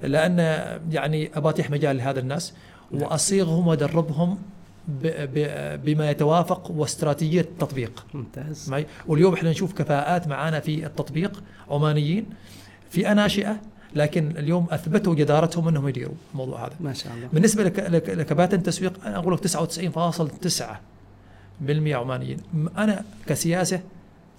[0.02, 0.40] لأن
[0.92, 2.54] يعني ابى اتيح مجال لهذا الناس
[2.92, 3.04] نعم.
[3.04, 4.38] وأصيغهم وأدربهم
[5.86, 8.06] بما يتوافق واستراتيجية التطبيق.
[8.14, 8.70] ممتاز.
[8.70, 12.26] معي؟ واليوم إحنا نشوف كفاءات معانا في التطبيق عمانيين
[12.90, 13.58] فئه ناشئه
[13.96, 16.74] لكن اليوم أثبتوا جدارتهم إنهم يديروا الموضوع هذا.
[16.80, 17.28] ما شاء الله.
[17.34, 20.82] بالنسبة لك لك- لكباتن تسويق أنا أقول لك 99.9%
[21.62, 22.38] بالمئة عمانيين.
[22.78, 23.82] أنا كسياسة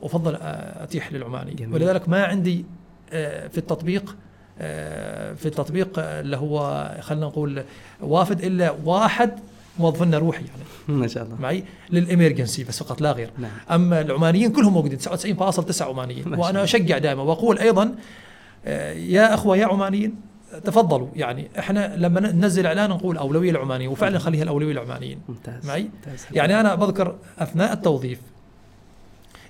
[0.03, 1.75] أفضل أتيح للعماني جميل.
[1.75, 2.65] ولذلك ما عندي
[3.13, 4.17] آه، في التطبيق
[4.61, 7.63] آه، في التطبيق اللي هو خلينا نقول
[8.01, 9.31] وافد إلا واحد
[9.79, 10.63] موظفنا روحي يعني.
[11.01, 11.37] ما شاء الله.
[11.41, 13.31] معي؟ للإمرجنسي بس فقط لا غير.
[13.39, 13.51] نعم.
[13.71, 16.35] أما العمانيين كلهم موجودين 99.9 عمانيين.
[16.35, 16.65] وأنا.
[16.65, 17.95] أشجع دائما وأقول أيضا
[18.67, 20.15] آه، يا أخوة يا عمانيين
[20.65, 21.09] تفضلوا.
[21.17, 26.27] يعني إحنا لما ننزل إعلان نقول أولوية للعمانيين وفعلا نخليها الأولوية للعمانيين ممتاز معي؟ ممتاز.
[26.33, 28.19] يعني أنا بذكر أثناء التوظيف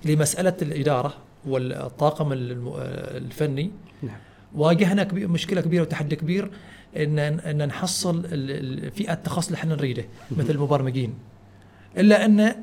[0.05, 1.13] لمسألة الإدارة
[1.47, 2.73] والطاقم الم-
[3.17, 3.71] الفني
[4.03, 4.15] نعم.
[4.55, 6.51] واجهنا مشكلة كبيرة وتحدي كبير.
[6.97, 8.23] ان ان نحصل
[8.95, 11.13] فئة التخصص اللي إحنا نريده مثل المبرمجين.
[11.97, 12.55] إلا إن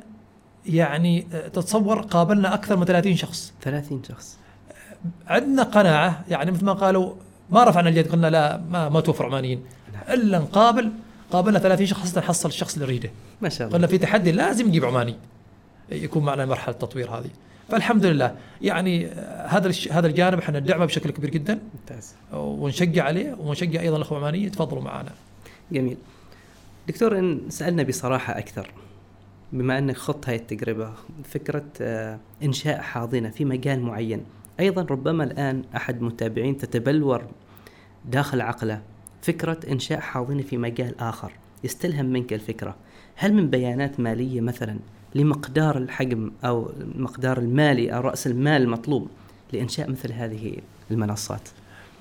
[0.66, 3.52] يعني آه، تتصور قابلنا أكثر من 30 شخص.
[3.62, 4.38] 30 شخص.
[5.26, 7.14] عندنا قناعة يعني مثل ما قالوا
[7.50, 9.62] ما رفعنا اليد قلنا لا ما ما توفر عمانيين.
[10.08, 10.92] إلا نقابل
[11.30, 13.10] قابلنا 30 شخص نحصل الشخص اللي نريده.
[13.40, 13.76] ما شاء الله.
[13.76, 15.16] قلنا في تحدي لازم نجيب عماني.
[15.90, 17.30] يكون معنا مرحلة التطوير هذه.
[17.68, 18.36] فالحمد لله.
[18.62, 19.06] يعني
[19.46, 21.58] هذا هذا الجانب إحنا ندعمه بشكل كبير جدا.
[21.74, 22.14] ممتاز.
[22.32, 25.10] ونشجع عليه ونشجع أيضا الأخوة العمانيين يتفضلوا معنا.
[25.72, 25.96] جميل.
[26.88, 28.70] دكتور إن سألنا بصراحة أكثر
[29.52, 30.92] بما انك خضت هاي التجربة
[31.24, 34.24] فكرة آه، إنشاء حاضنة في مجال معين.
[34.60, 37.24] أيضا ربما الآن أحد متابعين تتبلور
[38.04, 38.82] داخل عقله
[39.22, 41.32] فكرة إنشاء حاضنة في مجال آخر
[41.64, 42.76] يستلهم منك الفكرة.
[43.16, 44.78] هل من بيانات مالية مثلا
[45.14, 49.08] لمقدار الحجم أو المقدار المالي أو رأس المال المطلوب
[49.52, 50.52] لإنشاء مثل هذه
[50.90, 51.40] المنصات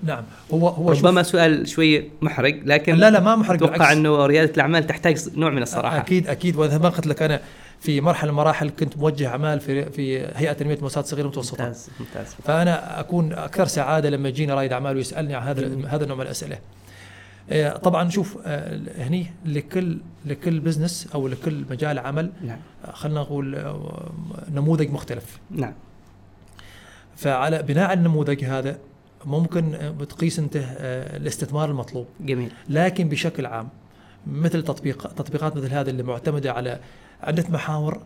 [0.03, 3.91] نعم هو هو شوف- ربما سؤال شوي محرج لكن لا لا ما محرج أتوقع.
[3.91, 7.39] أنه ريادة الأعمال تحتاج نوع من الصراحة أكيد أكيد واذا ما قلت لك أنا
[7.79, 12.35] في مرحلة المراحل كنت موجه أعمال في في هيئة تنمية المؤسسات الصغيره والمتوسطه ممتاز ممتاز
[12.43, 15.87] فأنا أكون أكثر سعادة لما يجينا رائد أعمال ويسألني عن هذا.
[15.87, 16.57] هذا النوع من الأسئلة.
[17.49, 22.59] آه، طبعا شوف آه، هني لكل لكل بزنس أو لكل مجال عمل نعم.
[22.85, 23.75] آه، خلينا نقول
[24.51, 25.39] نموذج مختلف.
[25.51, 25.73] نعم.
[27.15, 28.77] فعلى بناء النموذج هذا
[29.25, 30.55] ممكن بتقيس أنت
[31.15, 32.07] الاستثمار المطلوب.
[32.19, 32.51] جميل.
[32.69, 33.69] لكن بشكل عام
[34.27, 36.79] مثل تطبيق تطبيقات مثل هذه اللي معتمدة على
[37.21, 38.01] عدة محاور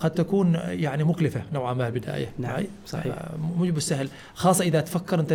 [0.00, 3.14] قد تكون يعني مكلفة نوعا ما البدايه نعم،؟ صحيح.
[3.56, 5.32] مو بالسهل خاصة إذا تفكر أنت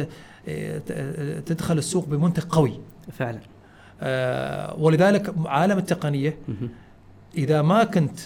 [0.47, 2.79] آه، آه، تدخل السوق بمنتج قوي.
[3.17, 3.39] فعلا.
[4.01, 6.69] آه، ولذلك عالم التقنية مهم.
[7.37, 8.19] إذا ما كنت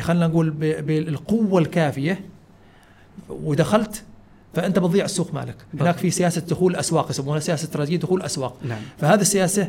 [0.00, 2.20] خلينا نقول ب- بالقوة الكافية
[3.28, 4.02] ودخلت
[4.54, 5.56] فأنت بتضيع السوق مالك.
[5.80, 8.80] هناك في سياسة دخول الاسواق يسمونها سياسة استراتيجيه دخول الاسواق نعم.
[8.98, 9.68] فهذه السياسة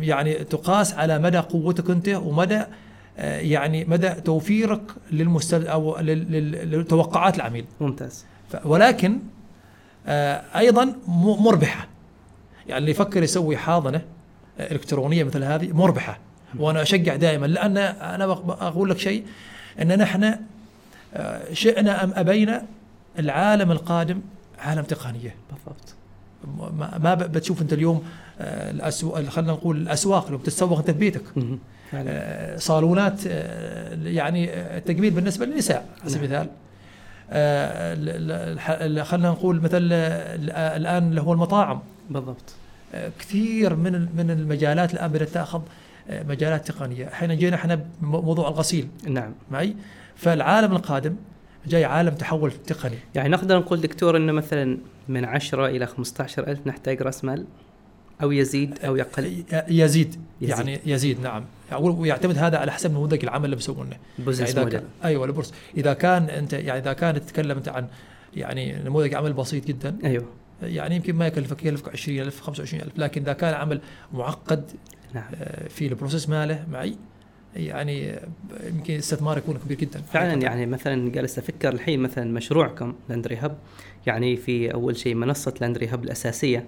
[0.00, 2.62] يعني تقاس على مدى قوتك أنت ومدى
[3.24, 7.64] يعني مدى توفيرك للمستل أو لتوقعات العميل.
[7.80, 8.24] ممتاز.
[8.64, 9.18] ولكن
[10.06, 10.94] آه، أيضا
[11.38, 11.86] مربحة.
[12.66, 14.02] يعني اللي يفكر يسوي حاضنة
[14.60, 16.18] آه، إلكترونية مثل هذه مربحة.
[16.58, 17.46] وأنا أشجع دائما.
[17.46, 19.24] لأن أنا أقول لك شيء
[19.82, 20.34] إن نحن
[21.14, 22.66] آه، شئنا أم أبينا
[23.18, 24.20] العالم القادم
[24.58, 25.34] عالم تقنية.
[25.50, 25.94] بالضبط.
[27.00, 28.02] ما بتشوف أنت اليوم
[28.40, 31.20] آه، الاسواق خلينا نقول الأسواق لو بتتسوق أنت في
[31.94, 36.40] آه، صالونات آه، يعني التجميل بالنسبة للنساء على سبيل نعم.
[36.40, 36.56] المثال.
[37.30, 39.78] آه، خلينا نقول مثل
[40.52, 41.80] الآن اللي هو المطاعم.
[42.10, 42.54] بالضبط.
[43.18, 45.62] كثير من من المجالات الآن بدأت تأخذ
[46.10, 47.08] مجالات تقنية.
[47.08, 48.88] إحنا جينا إحنا بموضوع الغسيل.
[49.06, 49.32] نعم.
[49.50, 49.76] معي؟
[50.16, 51.16] فالعالم القادم
[51.66, 52.98] جاي عالم تحول تقني.
[53.14, 54.78] يعني نقدر نقول دكتور إنه مثلا
[55.08, 57.44] من 10 إلى 15 ألف نحتاج رأس مال؟
[58.22, 59.24] أو يزيد أو يقل.
[59.68, 60.16] يزيد, يزيد.
[60.40, 61.44] يعني يزيد نعم.
[61.72, 63.96] ويعتمد هذا على حسب نموذج العمل اللي بيسوونه.
[64.18, 67.86] business إذا موديل كان أيوه البورصه إذا كان أنت يعني إذا كان تتكلم أنت عن
[68.36, 70.24] يعني نموذج عمل بسيط جدا أيوه.
[70.62, 73.80] يعني يمكن ما يكلفك يكلفك 20000 25000 لكن إذا كان عمل
[74.12, 74.70] معقد
[75.14, 75.24] نعم.
[75.34, 76.96] آه، في ال process ماله معي
[77.56, 78.18] يعني
[78.66, 80.02] يمكن الاستثمار يكون كبير جدا.
[80.12, 83.58] فعلا يعني مثلا جالس أفكر الحين مثلا مشروعكم Laundry Hub
[84.06, 86.64] يعني في أول شيء منصة Laundry Hub الأساسية.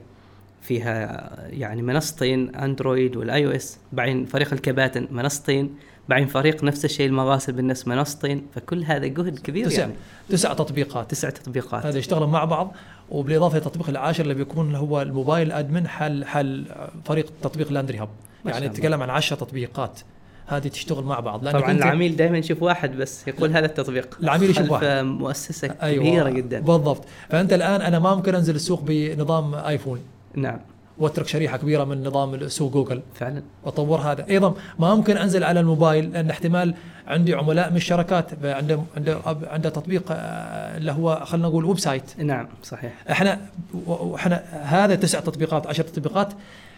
[0.63, 3.79] فيها يعني منصتين أندرويد وال iOS.
[3.93, 5.75] بعدين فريق الكباتن منصتين.
[6.09, 8.47] بعدين فريق نفس الشيء المغاسل بالنسبة منصتين.
[8.55, 9.93] فكل هذا جهد كبير تسع يعني.
[10.29, 11.11] تسع تطبيقات.
[11.11, 11.87] تسع تطبيقات.
[11.87, 12.75] هذا يشتغلون مع بعض.
[13.11, 16.67] وبالإضافة للتطبيق العاشر اللي بيكون هو ال mobile admin حل حل
[17.05, 18.09] فريق تطبيق Laundry Hub.
[18.47, 18.67] يعني.
[18.67, 20.01] نتكلم عن 10 تطبيقات.
[20.47, 21.49] هذه تشتغل مع بعض.
[21.49, 24.19] طبعا العميل دائما يشوف واحد بس يقول هذا التطبيق.
[24.23, 24.87] العميل يشوف واحد.
[24.87, 26.61] مؤسسة كبيرة جدا.
[26.61, 27.05] بالضبط.
[27.29, 30.01] فأنت الآن أنا ما ممكن أنزل السوق بنظام آيفون.
[30.35, 30.59] نعم.
[30.99, 33.03] واترك شريحة كبيرة من نظام سوق جوجل.
[33.15, 33.43] فعلا.
[33.65, 34.27] واطور هذا.
[34.31, 36.75] أيضا ما ممكن أنزل على الموبايل لأن احتمال
[37.07, 42.03] عندي عملاء من الشركات عنده عنده عنده تطبيق آه، اللي هو خلينا نقول website.
[42.19, 42.93] نعم صحيح.
[43.11, 43.41] إحنا
[43.87, 46.33] وإحنا هذا تسع تطبيقات عشر تطبيقات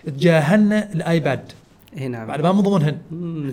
[0.07, 1.53] تجاهلنا الآيباد.
[1.99, 2.27] إي نعم.
[2.27, 2.99] بعد ما من ضمنهن.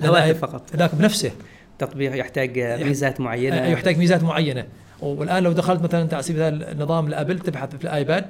[0.04, 0.62] الآي- فقط.
[0.76, 1.32] ذاك بنفسه.
[1.80, 3.56] تطبيق يحتاج ميزات معينة.
[3.66, 4.66] يحتاج ميزات معينة.
[5.02, 8.26] والآن لو دخلت مثلا على سبيل المثال نظام ال Apple تبحث في الآيباد.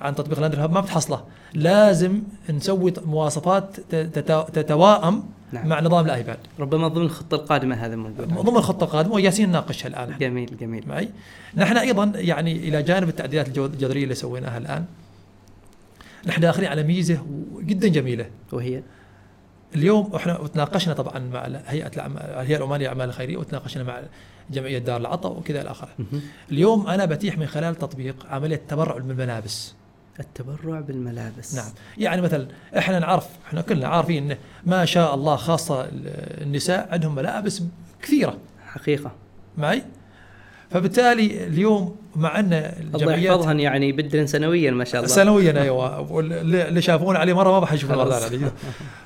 [0.00, 1.24] عن تطبيق Laundry Hub ما بتحصله
[1.54, 5.22] لازم نسوي مواصفات تت- تتواءم
[5.52, 5.68] نعم.
[5.68, 6.38] مع نظام الآيباد.
[6.58, 10.18] ربما ضمن الخطة القادمة هذا موجود ضمن الخطة القادمة وجالسين نناقشها الآن.
[10.18, 10.84] جميل جميل.
[10.88, 11.08] معي؟
[11.56, 14.84] نحن أيضا يعني إلى جانب التعديلات الجذرية اللي سويناها الآن
[16.26, 17.18] نحن داخلين على ميزة
[17.60, 18.26] جدا جميلة.
[18.52, 18.82] وهي؟
[19.74, 24.00] اليوم إحنا وتناقشنا طبعا مع هيئة الهيئة العمانيه للأعمال الخيرية وتناقشنا مع
[24.50, 25.88] جمعية دار العطاء وكذا إلى آخره.
[26.52, 29.74] اليوم أنا بتيح من خلال تطبيق عملية تبرع بالملابس.
[30.20, 31.54] التبرع بالملابس.
[31.54, 32.46] نعم، يعني مثلا
[32.78, 35.88] إحنا نعرف إحنا كلنا عارفين إنه ما شاء الله خاصة
[36.40, 37.62] النساء عندهم ملابس
[38.02, 38.36] كثيرة.
[38.66, 39.12] حقيقة.
[39.58, 39.82] معي؟
[40.70, 45.14] فبالتالي اليوم مع إن الله الجمعيات يحفظهن يعني يبدلن سنويا ما شاء الله.
[45.14, 46.12] سنويا أيوه.
[46.12, 48.10] واللي اللي شافونا عليه مرة ما راح يشوفون مره.
[48.10, 48.52] ثانية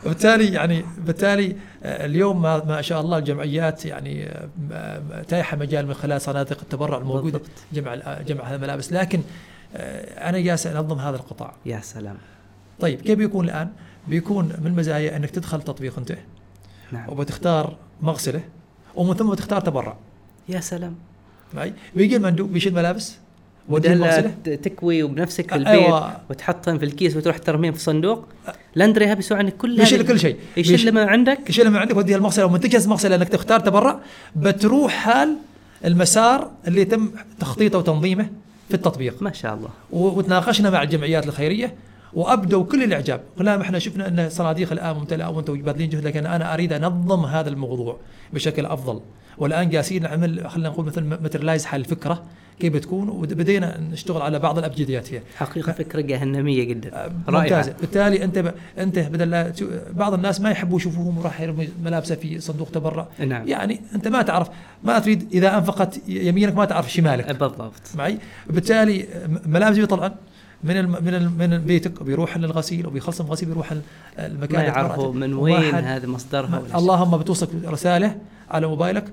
[0.07, 5.87] وبالتالي يعني بالتالي آه، اليوم ما, ما شاء الله الجمعيات يعني آه، م- تايحة مجال
[5.87, 7.41] من خلال صناديق التبرع الموجودة.
[7.73, 7.95] جمع
[8.27, 8.93] جمع هذه الملابس.
[8.93, 9.23] لكن آه،
[10.29, 11.55] أنا جالس انظم هذا القطاع.
[11.67, 12.17] يا سلام.
[12.81, 13.69] طيب كيف بيكون الآن؟
[14.09, 16.13] بيكون من المزايا أنك تدخل تطبيق أنت
[16.93, 17.09] نعم.
[17.11, 18.41] وبتختار مغسلة
[18.95, 19.97] ومن ثم بتختار تبرع.
[20.49, 20.95] يا سلام.
[21.55, 23.17] معي بيجي المندوب بيشيل ملابس
[23.69, 26.17] بدل تكوي بنفسك في أ- البيت أيوة.
[26.31, 28.25] وتحطهم في الكيس وتروح ترميهم في صندوق.
[28.75, 30.37] لاندري هاب يسوي عنك كل بيشيل هذه- كل شيء.
[30.57, 31.51] يشيل ما عندك.
[31.51, 32.47] يشيلها من عندك وديها المغسلة.
[32.47, 34.01] ومن تجهز المغسله أنك تختار تبرع
[34.37, 35.37] بتروح حال
[35.85, 37.11] المسار اللي يتم
[37.41, 38.29] تخطيطه وتنظيمه.
[38.75, 39.23] في التطبيق.
[39.23, 39.69] ما شاء الله.
[39.93, 41.75] وتناقشنا مع الجمعيات الخيرية
[42.13, 43.21] وأبدوا كل الإعجاب.
[43.39, 47.49] لا إحنا شفنا أن صناديق الآن ممتلئة وأنتم باذلين جهد لكن أنا أريد أنظم هذا
[47.49, 47.97] الموضوع
[48.33, 49.01] بشكل أفضل.
[49.39, 52.23] والآن جالسين نعمل خلينا نقول مثل ماترلايز حل الفكرة
[52.61, 57.13] كيف بتكون وبدينا نشتغل على بعض الأبجديات فيها حقيقة فكرة جهنمية جدا.
[57.29, 57.39] ممتازه
[57.71, 57.81] رائعة.
[57.81, 58.53] بالتالي أنت ب...
[58.79, 59.53] أنت بدل لا
[59.93, 63.07] بعض الناس ما يحبوا يشوفوهم وراح يرمي ملابسه في صندوق تبرع.
[63.27, 63.49] نعم.
[63.49, 64.49] يعني أنت ما تعرف
[64.85, 67.27] ما تريد إذا أنفقت يمينك ما تعرف شمالك.
[67.27, 67.73] بالضبط.
[67.95, 68.19] معي؟
[68.51, 70.13] بالتالي م- ملابس بيطلعن
[70.65, 73.83] من الم من ال من بيتك وبيروح للغسيل وبيخلص من الغسيل بيروح ال-
[74.19, 75.13] المكان ما يعرفوا.
[75.13, 76.63] من وين هذا مصدرها.
[76.75, 78.19] اللهم بتوصلك رسالة
[78.51, 79.05] على موبايلك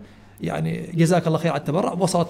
[0.41, 2.29] يعني جزاك الله خير على التبرع وصلت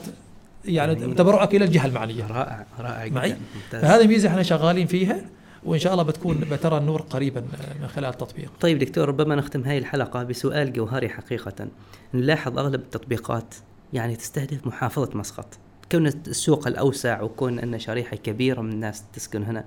[0.66, 1.16] يعني جميل.
[1.16, 3.82] تبرعك إلى الجهة المعنية رائع رائع جدا معي؟ ممتاز.
[3.82, 5.22] فهذه ميزة إحنا شغالين فيها
[5.64, 7.42] وإن شاء الله بتكون بترى النور قريبا
[7.82, 11.68] من خلال التطبيق طيب دكتور ربما نختم هذه الحلقة بسؤال جوهري حقيقة
[12.14, 13.56] نلاحظ أغلب التطبيقات
[13.94, 15.58] يعني تستهدف محافظة مسقط
[15.92, 19.66] كون السوق الأوسع وكون أن شريحة كبيرة من الناس تسكن هنا.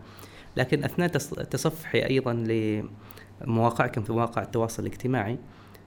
[0.57, 2.33] لكن أثناء تص- تصفحي أيضا
[3.43, 5.39] لمواقعكم في مواقع التواصل الاجتماعي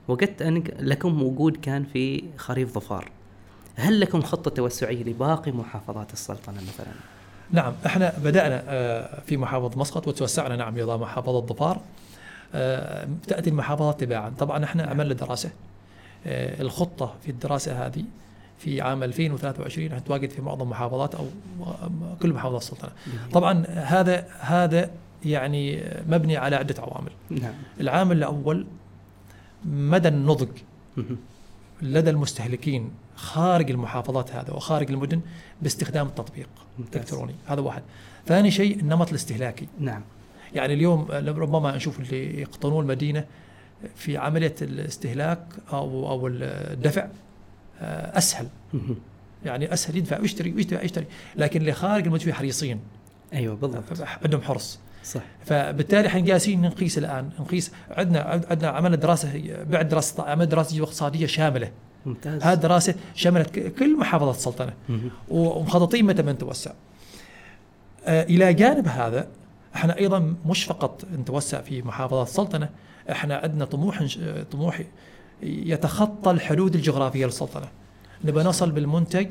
[0.08, 3.10] وجدت أن لكم وجود كان في خريف ظفار.
[3.76, 6.92] هل لكم خطة توسعية لباقي محافظات السلطنة مثلا؟
[7.50, 11.80] نعم إحنا بدأنا آه، في محافظة مسقط وتوسعنا نعم إلى محافظة ظفار.
[12.54, 14.30] آه، تأتي المحافظات تباعا.
[14.38, 15.50] طبعا إحنا عملنا دراسه
[16.26, 18.04] آه، الخطة في الدراسة هذه
[18.58, 21.26] في عام 2023 حتواجد في معظم محافظات أو
[22.22, 22.90] كل محافظات السلطنة.
[23.32, 24.90] طبعا هذا هذا
[25.24, 27.10] يعني مبني على عدة عوامل.
[27.30, 27.54] نعم.
[27.80, 28.66] العامل الأول
[29.64, 30.48] مدى النضج
[31.82, 35.20] لدى المستهلكين خارج المحافظات هذا وخارج المدن
[35.62, 36.48] باستخدام التطبيق.
[36.78, 37.34] الإلكتروني.
[37.46, 37.82] هذا واحد.
[38.26, 39.68] ثاني شيء النمط الاستهلاكي.
[39.80, 40.02] نعم.
[40.54, 43.24] يعني اليوم ربما نشوف اللي يقطنون المدينة
[43.94, 47.08] في عملية الاستهلاك أو أو الدفع.
[47.80, 48.48] أسهل.
[49.44, 51.06] يعني أسهل يدفع ويشتري ويدفع ويشتري.
[51.36, 52.80] لكن اللي خارج المدن حريصين.
[53.32, 53.84] أيوة بالضبط.
[54.24, 54.78] عندهم حرص.
[55.04, 55.20] صح.
[55.44, 57.30] فبالتالي إحنا جالسين نقيس الآن.
[57.40, 61.70] نقيس عندنا عندنا عملنا دراسة بعد دراسة عملنا دراسة اقتصاديه شاملة.
[62.06, 62.42] ممتاز.
[62.42, 64.72] هذه الدراسة شملت كل محافظات السلطنة.
[65.28, 66.72] ومخططين متى بنتوسع
[68.04, 69.28] آه إلى جانب هذا
[69.74, 72.68] إحنا أيضا مش فقط نتوسع في محافظات السلطنة.
[73.10, 74.82] إحنا عندنا طموح آه، طموح
[75.42, 77.68] يتخطى الحدود الجغرافية للسلطنة.
[78.24, 79.26] نبى نصل بالمنتج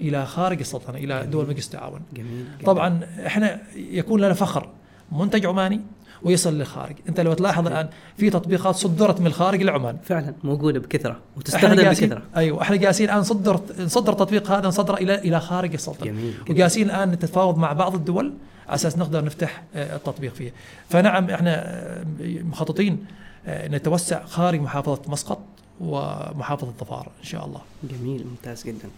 [0.00, 2.00] إلى خارج السلطنة إلى دول مجلس التعاون.
[2.12, 2.66] جميل جميل.
[2.66, 4.68] طبعا إحنا يكون لنا فخر
[5.12, 5.80] منتج عماني
[6.22, 6.96] ويصل للخارج.
[7.08, 9.96] أنت لو تلاحظ الآن في تطبيقات صدرت من الخارج لعمان.
[10.04, 12.22] فعلا موجودة بكثرة وتستخدم بكثرة.
[12.36, 16.06] أيوه إحنا جالسين الآن نصدر نصدر التطبيق هذا نصدره إلى إلى خارج السلطنة.
[16.06, 16.34] جميل.
[16.50, 18.32] وجالسين الآن نتفاوض مع بعض الدول
[18.66, 20.52] على أساس نقدر نفتح آه، التطبيق فيه.
[20.88, 23.04] فنعم إحنا آه، مخططين
[23.48, 25.40] نتوسع خارج محافظة مسقط
[25.80, 27.60] ومحافظة ظفار إن شاء الله.
[27.84, 28.88] جميل ممتاز جدا.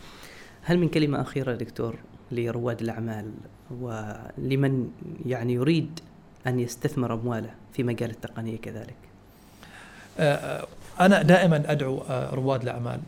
[0.63, 1.97] هل من كلمة أخيرة دكتور
[2.33, 3.33] لرواد الأعمال
[3.71, 4.91] ولمن
[5.27, 6.01] يعني يريد
[6.47, 8.97] أن يستثمر أمواله في مجال التقنية كذلك؟
[10.19, 10.67] آه، آه،
[11.01, 13.01] أنا دائما أدعو آه، رواد الأعمال.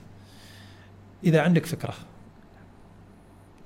[1.24, 1.94] إذا عندك فكرة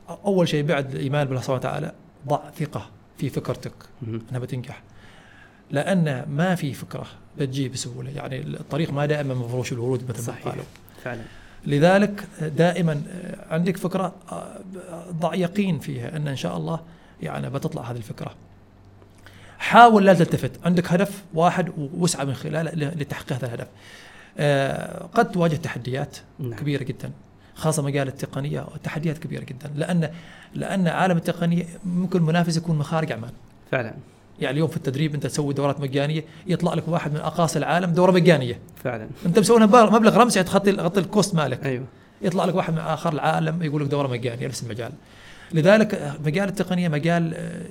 [0.08, 1.92] أول شيء بعد الايمان بالله سبحانه وتعالى
[2.28, 3.72] ضع ثقة في فكرتك.
[4.02, 4.82] انها بتنجح.
[5.70, 7.06] لأن ما في فكرة
[7.40, 10.64] بتجي بسهوله يعني الطريق ما دائما مفروش الورود مثل ما صحيح قالوا.
[11.04, 11.20] فعلا.
[11.66, 13.02] لذلك دائما
[13.50, 14.14] عندك فكرة
[15.10, 16.80] ضع يقين فيها أن إن شاء الله
[17.22, 18.34] يعني بتطلع هذه الفكرة.
[19.58, 20.50] حاول لا تلتفت.
[20.64, 23.66] عندك هدف واحد واسعى من خلاله لتحقيق هذا الهدف.
[24.38, 26.54] آه، قد تواجه تحديات نعم.
[26.54, 27.12] كبيرة جدا
[27.54, 28.66] خاصة مجال التقنية.
[28.84, 29.70] تحديات كبيرة جدا.
[29.76, 30.10] لأن
[30.54, 33.32] لأن عالم التقنية ممكن المنافس يكون من خارج عمان.
[33.70, 33.94] فعلا.
[34.40, 38.12] يعني اليوم في التدريب انت تسوي دورات مجانية يطلع لك واحد من أقاصي العالم دوره
[38.12, 38.58] مجانية.
[38.84, 39.08] فعلا.
[39.26, 41.66] انت مسويها مبلغ رمزي تغطي تغطي الكوست مالك.
[41.66, 41.84] أيوه.
[42.22, 44.92] يطلع لك واحد من آخر العالم يقول لك دوره مجانيه نفس المجال
[45.52, 47.66] لذلك مجال التقنية مجال آه،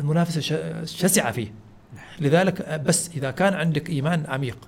[0.00, 0.40] المنافسة
[0.84, 1.52] شسعه فيه.
[2.20, 4.58] لذلك بس إذا كان عندك إيمان عميق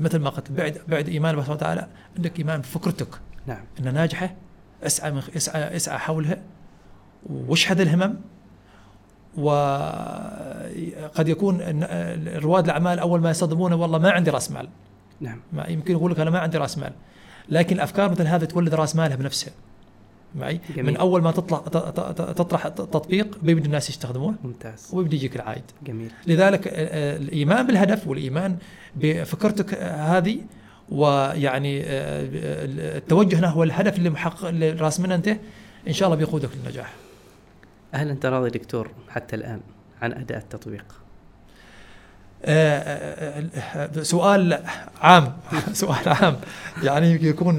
[0.00, 3.08] مثل ما قلت بعد بعد إيمان بالله سبحانه وتعالى عندك إيمان بفكرتك.
[3.46, 3.64] نعم.
[3.80, 4.34] إنها ناجحة
[4.82, 6.38] اسعى اسعى اسعى حولها
[7.26, 8.14] واشحذ الهمم
[9.38, 11.84] وقد يكون
[12.36, 14.68] رواد الأعمال أول ما يصدمونه والله ما عندي رأس مال.
[15.20, 15.40] نعم.
[15.52, 16.92] ما يمكن يقول لك أنا ما عندي رأس مال.
[17.48, 19.52] لكن الأفكار مثل هذه تولد رأس مالها بنفسها.
[20.34, 20.86] معي؟ جميل.
[20.86, 21.58] من أول ما تطلع
[22.32, 24.34] تطرح تطبيق بيبدأ الناس يستخدموه.
[24.44, 24.90] ممتاز.
[24.92, 25.62] ويبدأ يجيك العائد.
[25.82, 26.10] جميل.
[26.26, 28.56] لذلك آه، آه، الإيمان بالهدف والإيمان
[28.96, 30.38] بفكرتك آه، هذه
[30.88, 35.28] ويعني التوجه نحو الهدف اللي محقق اللي راس منه أنت
[35.88, 36.92] إن شاء الله بيقودك للنجاح.
[37.94, 39.60] هل أنت راضي دكتور حتى الآن
[40.02, 40.84] عن أداء التطبيق؟
[42.44, 43.44] آه، آه،
[43.98, 44.64] آه، سؤال
[45.00, 45.36] عام
[45.72, 46.36] سؤال عام.
[46.82, 47.56] يعني يمكن يكون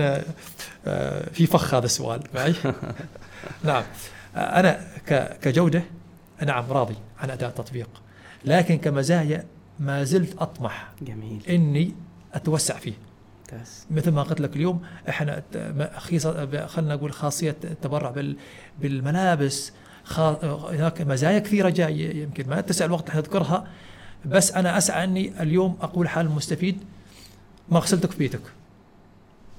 [1.34, 2.54] في فخ هذا السؤال معي.
[3.64, 3.84] نعم.
[4.36, 4.88] أنا
[5.42, 5.84] كجودة
[6.46, 7.90] نعم راضي عن أداء التطبيق.
[8.46, 9.46] لكن كمزايا
[9.80, 11.44] ما زلت أطمح جميل.
[11.50, 11.94] إني
[12.34, 12.94] أتوسع فيه.
[13.54, 13.86] ممتاز.
[13.92, 15.44] مثل ما قلت لك اليوم إحنا
[16.68, 18.38] خلينا نقول خاصية التبرع بال-
[18.82, 19.72] بالملابس
[20.14, 23.68] هناك مزايا كثيرة جاية يمكن ما تسع الوقت نذكرها
[24.26, 26.78] بس أنا أسعى أني اليوم أقول حال المستفيد
[27.70, 28.42] ما غسلتك في بيتك.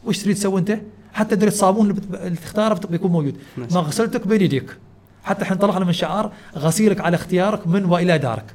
[0.04, 0.78] وش تريد تسوي أنت؟
[1.12, 3.36] حتى دريت الصابون اللي تختاره بيكون موجود.
[3.56, 3.66] ما.
[3.80, 4.76] غسلتك بين يديك.
[5.24, 8.54] حتى إحنا انطلقنا من شعار غسيلك على اختيارك من وإلى دارك.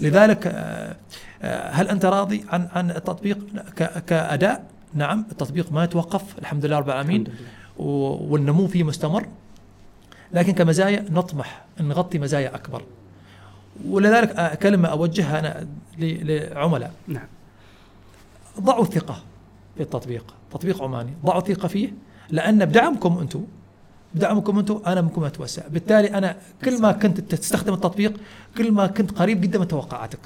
[0.00, 0.96] لذلك آه،
[1.42, 3.38] آه، هل أنت راضي عن عن التطبيق؟
[4.06, 4.64] كأداء؟
[4.94, 7.24] نعم التطبيق ما يتوقف الحمد لله رب العالمين.
[7.76, 9.26] والنمو فيه مستمر.
[10.34, 12.82] لكن كمزايا نطمح أن نغطي مزايا أكبر.
[13.88, 15.66] ولذلك كلمة أوجهها أنا
[15.98, 16.92] ل- لعملاء.
[17.08, 17.26] نعم.
[18.60, 19.16] ضعوا ثقه
[19.76, 21.12] في التطبيق تطبيق عماني.
[21.24, 21.92] ضعوا ثقه فيه
[22.30, 23.44] لأن بدعمكم أنتم
[24.14, 25.62] بدعمكم أنتم أنا منكم أتوسع.
[25.68, 28.20] بالتالي أنا كل ما كنت تستخدم التطبيق
[28.58, 30.18] كل ما كنت قريب جدا من توقعاتك.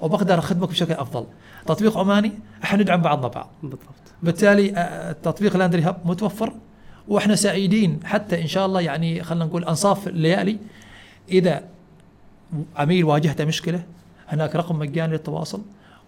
[0.00, 1.26] وبقدر اخدمك بشكل أفضل.
[1.66, 2.32] تطبيق عماني
[2.64, 3.48] إحنا ندعم بعضنا بعض.
[3.62, 3.80] بالضبط.
[4.22, 6.52] بالتالي آه، تطبيق لاندري هاب متوفر؟
[7.08, 10.58] وإحنا سعيدين حتى إن شاء الله يعني خلينا نقول أنصاف الليالي.
[11.28, 11.64] إذا
[12.76, 13.82] عميل واجهته مشكلة
[14.28, 15.62] هناك رقم مجاني للتواصل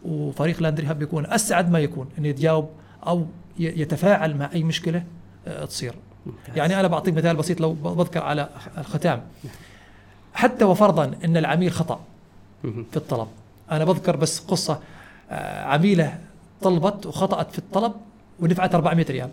[0.05, 2.71] وفريق لاندري هاب يكون أسعد ما يكون انه يتجاوب
[3.07, 3.27] أو
[3.59, 5.05] يتفاعل مع أي مشكلة
[5.47, 5.95] آه، تصير.
[6.57, 9.23] يعني أنا بعطيك مثال بسيط لو بذكر على الختام.
[10.35, 12.01] حتى وفرضا إن العميل خطأ.
[12.63, 13.29] في الطلب.
[13.71, 14.81] أنا بذكر بس قصة
[15.31, 16.19] آه، عميلة
[16.63, 17.93] طلبت وخطأت في الطلب
[18.41, 19.31] ودفعت 400 ريال.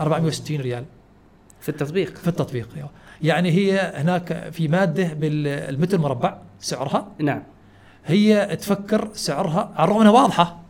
[0.00, 0.84] 460 ريال.
[1.60, 2.16] في التطبيق.
[2.16, 2.90] في التطبيق أيوة.
[3.22, 7.08] يعني هي هناك في مادة بالمتر مربع سعرها.
[7.18, 7.42] نعم.
[8.06, 10.60] هي تفكر سعرها على الرغم انها واضحة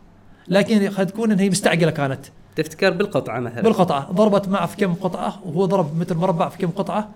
[0.47, 2.25] لكن قد تكون إن هي مستعجلة كانت.
[2.55, 3.61] تفتكر بالقطعة مثلا.
[3.61, 7.09] بالقطعة ضربت معه في كم قطعة وهو ضرب متر مربع في كم قطعة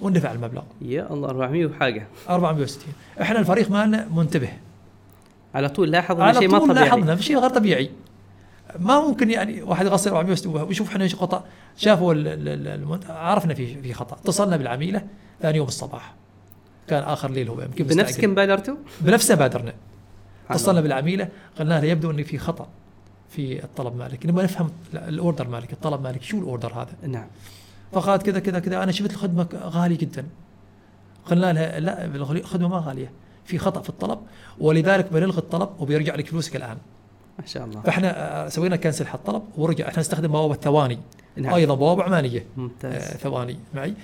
[0.00, 0.62] واندفع المبلغ.
[0.82, 2.06] يا الله 400 وحاجة.
[2.30, 4.48] 460 إحنا الفريق مالنا منتبه.
[5.54, 6.84] على طول لاحظ إن على شيء ما طول طبيعي.
[6.84, 7.90] لاحظنا في شيء غير طبيعي.
[8.78, 11.44] ما ممكن يعني واحد يغسل 460 ويشوف إحنا إيش خطأ؟
[11.76, 12.14] شافوا
[13.08, 14.16] عرفنا في في خطأ.
[14.16, 15.06] اتصلنا بالعميلة
[15.42, 16.14] ثاني يوم الصباح.
[16.88, 18.20] كان آخر ليل هو يمكن بنفس مستعجل.
[18.20, 19.74] كم بادرتوا؟ بنفسه بادرنا.
[20.50, 20.80] اتصلنا.
[20.80, 22.68] بالعميلة قلنا لها يبدو ان في خطأ
[23.30, 24.26] في الطلب مالك.
[24.26, 27.26] نبغى نفهم الأوردر مالك الطلب مالك شو الأوردر هذا؟ نعم.
[27.92, 30.26] فقالت كذا كذا كذا أنا شفت الخدمة غالي جدا.
[31.24, 33.10] قلنا لها لا الخدمة ما غالية
[33.44, 34.18] في خطأ في الطلب
[34.58, 36.76] ولذلك بنلغي الطلب وبيرجع لك فلوسك الآن.
[37.38, 37.80] ما شاء الله.
[37.80, 39.88] فاحنا آه، سوينا كنسل حق الطلب ورجع.
[39.88, 40.98] إحنا نستخدم بوابة ثواني.
[41.36, 41.54] نعم.
[41.54, 42.38] أيضا بوابة عمانية.
[42.40, 43.94] آه، ممتاز ثواني معي.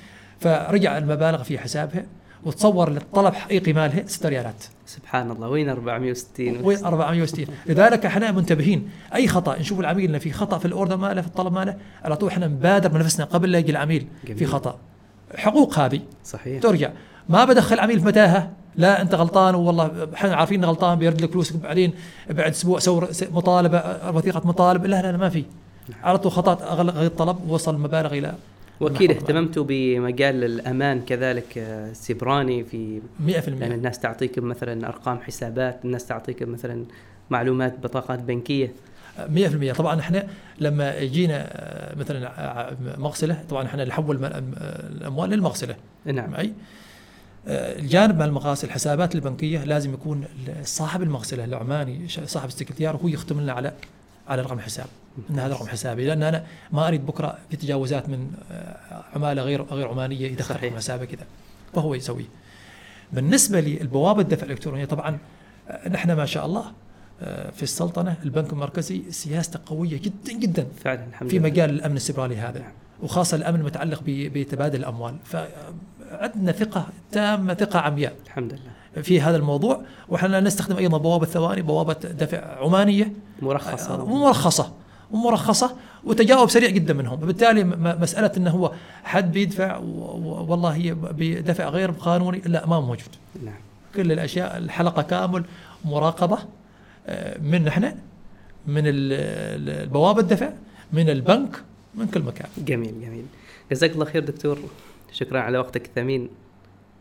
[0.41, 2.07] فرجع المبالغ في حسابها
[2.45, 4.65] وتصور للطلب حقيقي مالها 6 ريالات.
[4.87, 5.49] سبحان الله.
[5.49, 8.91] وين 460 وين 460 لذلك إحنا منتبهين.
[9.15, 12.29] أي خطأ نشوف العميل إنه في خطأ في الأوردر ماله في الطلب ماله على طول
[12.29, 14.39] إحنا نبادر بنفسنا قبل لا يجي العميل جميل.
[14.39, 14.79] في خطأ.
[15.37, 16.63] حقوق هذه صحيح.
[16.63, 16.91] ترجع.
[17.29, 18.51] ما بدخل عميل في متاهة.
[18.77, 21.93] لا أنت غلطان والله إحنا عارفين غلطان بيرد لك فلوسك بعدين
[22.31, 23.83] بعد أسبوع سوي مطالبة
[24.15, 25.45] وثيقة مطالب لا لا, لا ما في.
[26.03, 28.35] على طول خطا اغلق الطلب ووصل المبالغ إلى
[28.81, 29.11] وأكيد.
[29.11, 36.07] اهتممتوا بمجال الأمان كذلك آه، سيبراني في 100% لأن الناس تعطيكم مثلا أرقام حسابات الناس
[36.07, 36.85] تعطيكم مثلا
[37.31, 38.73] معلومات بطاقات بنكية.
[39.29, 40.27] 100% طبعا إحنا
[40.61, 44.25] لما يجينا آه، مثلا آه، مغسلة طبعا إحنا نحول
[44.91, 45.75] الأموال للمغسلة.
[46.05, 46.35] نعم.
[46.35, 46.47] آه،
[47.47, 50.25] الجانب مال المغاسل الحسابات البنكية لازم يكون
[50.65, 53.73] صاحب المغسله العماني صاحب السكرتيار هو يختم لنا على
[54.29, 54.87] على رقم حساب
[55.31, 56.07] إن هذا رقم حسابي.
[56.07, 60.55] لأن أنا ما أريد بكرة في تجاوزات من آه، عمالة غير غير عمانية يدخل.
[60.55, 61.27] رقم حسابه كذا.
[61.75, 62.25] فهو يسويه.
[63.13, 65.19] بالنسبة للبوابة الدفع الإلكترونية طبعا
[65.69, 66.65] آه، نحن ما شاء الله
[67.23, 72.37] آه، في السلطنة البنك المركزي سياسته قوية جدا جدا فعلا الحمد في مجال الأمن السيبراني
[72.37, 72.61] هذا.
[72.61, 72.73] نعم.
[73.03, 75.17] وخاصة الأمن المتعلق بتبادل الأموال.
[76.13, 78.13] فعندنا ثقة تامه ثقة عمياء.
[78.27, 79.03] الحمد لله.
[79.03, 83.13] في هذا الموضوع وإحنا نستخدم أيضا بوابة ثواني بوابة دفع عمانية.
[83.43, 83.95] مرخصة.
[83.95, 84.73] آه، مرخصة
[85.11, 87.23] ومرخصه وتجاوب سريع جدا منهم.
[87.23, 88.73] وبالتالي م- م- مسألة إنه هو
[89.05, 93.09] حد بيدفع والله هي بدفع غير قانوني لا ما موجود.
[93.45, 93.55] نعم.
[93.95, 95.45] كل الأشياء الحلقة كامل
[95.85, 96.39] مراقبة
[97.07, 97.95] آه، من إحنا
[98.67, 100.51] من ال- ال- البوابه الدفع
[100.93, 101.63] من البنك
[101.95, 102.49] من كل مكان.
[102.59, 103.25] جميل جميل.
[103.73, 104.59] جزاك الله خير دكتور.
[105.13, 106.29] شكرا على وقتك الثمين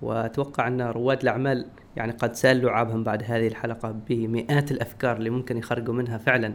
[0.01, 5.57] وأتوقع أن رواد الأعمال يعني قد سألوا لعابهم بعد هذه الحلقة بمئات الأفكار اللي ممكن
[5.57, 6.53] يخرجوا منها فعلا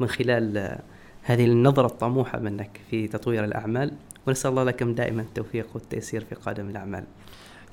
[0.00, 0.78] من خلال
[1.22, 3.92] هذه النظرة الطموحة منك في تطوير الأعمال.
[4.26, 7.04] ونسأل الله لكم دائما التوفيق والتيسير في قادم الأعمال.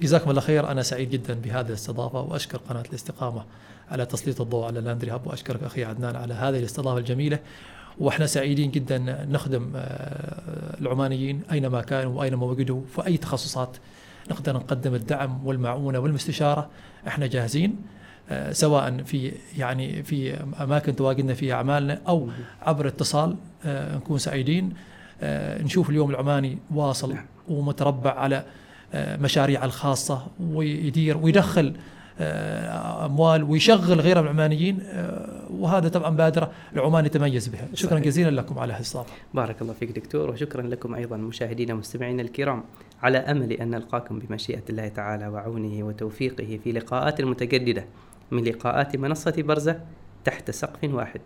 [0.02, 0.72] جزاكم الله خير.
[0.72, 3.46] أنا سعيد جدا بهذه الاستضافة وأشكر قناة الاستقامة
[3.92, 7.40] على تسليط الضوء على لاندري هاب وأشكرك أخي عدنان على هذه الاستضافة الجميلة.
[8.00, 13.78] وإحنا سعيدين جدا نخدم آه، العمانيين أينما كانوا وأينما وجدوا في اي تخصصات
[14.32, 16.70] نقدر نقدم الدعم والمعونة والمستشاره
[17.08, 17.76] إحنا جاهزين
[18.30, 22.30] آه، سواء في يعني في أماكن تواجدنا فيها أعمالنا أو
[22.62, 23.36] عبر اتصال
[23.66, 24.74] آه، نكون سعيدين
[25.64, 27.26] نشوف اليوم العماني واصل نعم.
[27.50, 28.44] ومتربع على
[28.94, 31.74] آه، مشاريع الخاصة ويدير ويدخل
[32.22, 37.68] آه، أموال ويشغل غير العمانيين آه، وهذا طبعا بادرة العمان يتميز بها.
[37.74, 38.04] شكرا صحيح.
[38.04, 42.64] جزيلا لكم على هالاستضافة بارك الله فيك دكتور وشكرا لكم أيضا مشاهدينا ومستمعينا الكرام.
[43.04, 47.86] على أمل أن نلقاكم بمشيئة الله تعالى وعونه وتوفيقه في لقاءات متجددة
[48.32, 49.80] من لقاءات منصة برزة
[50.26, 51.22] تحت سقف واحد.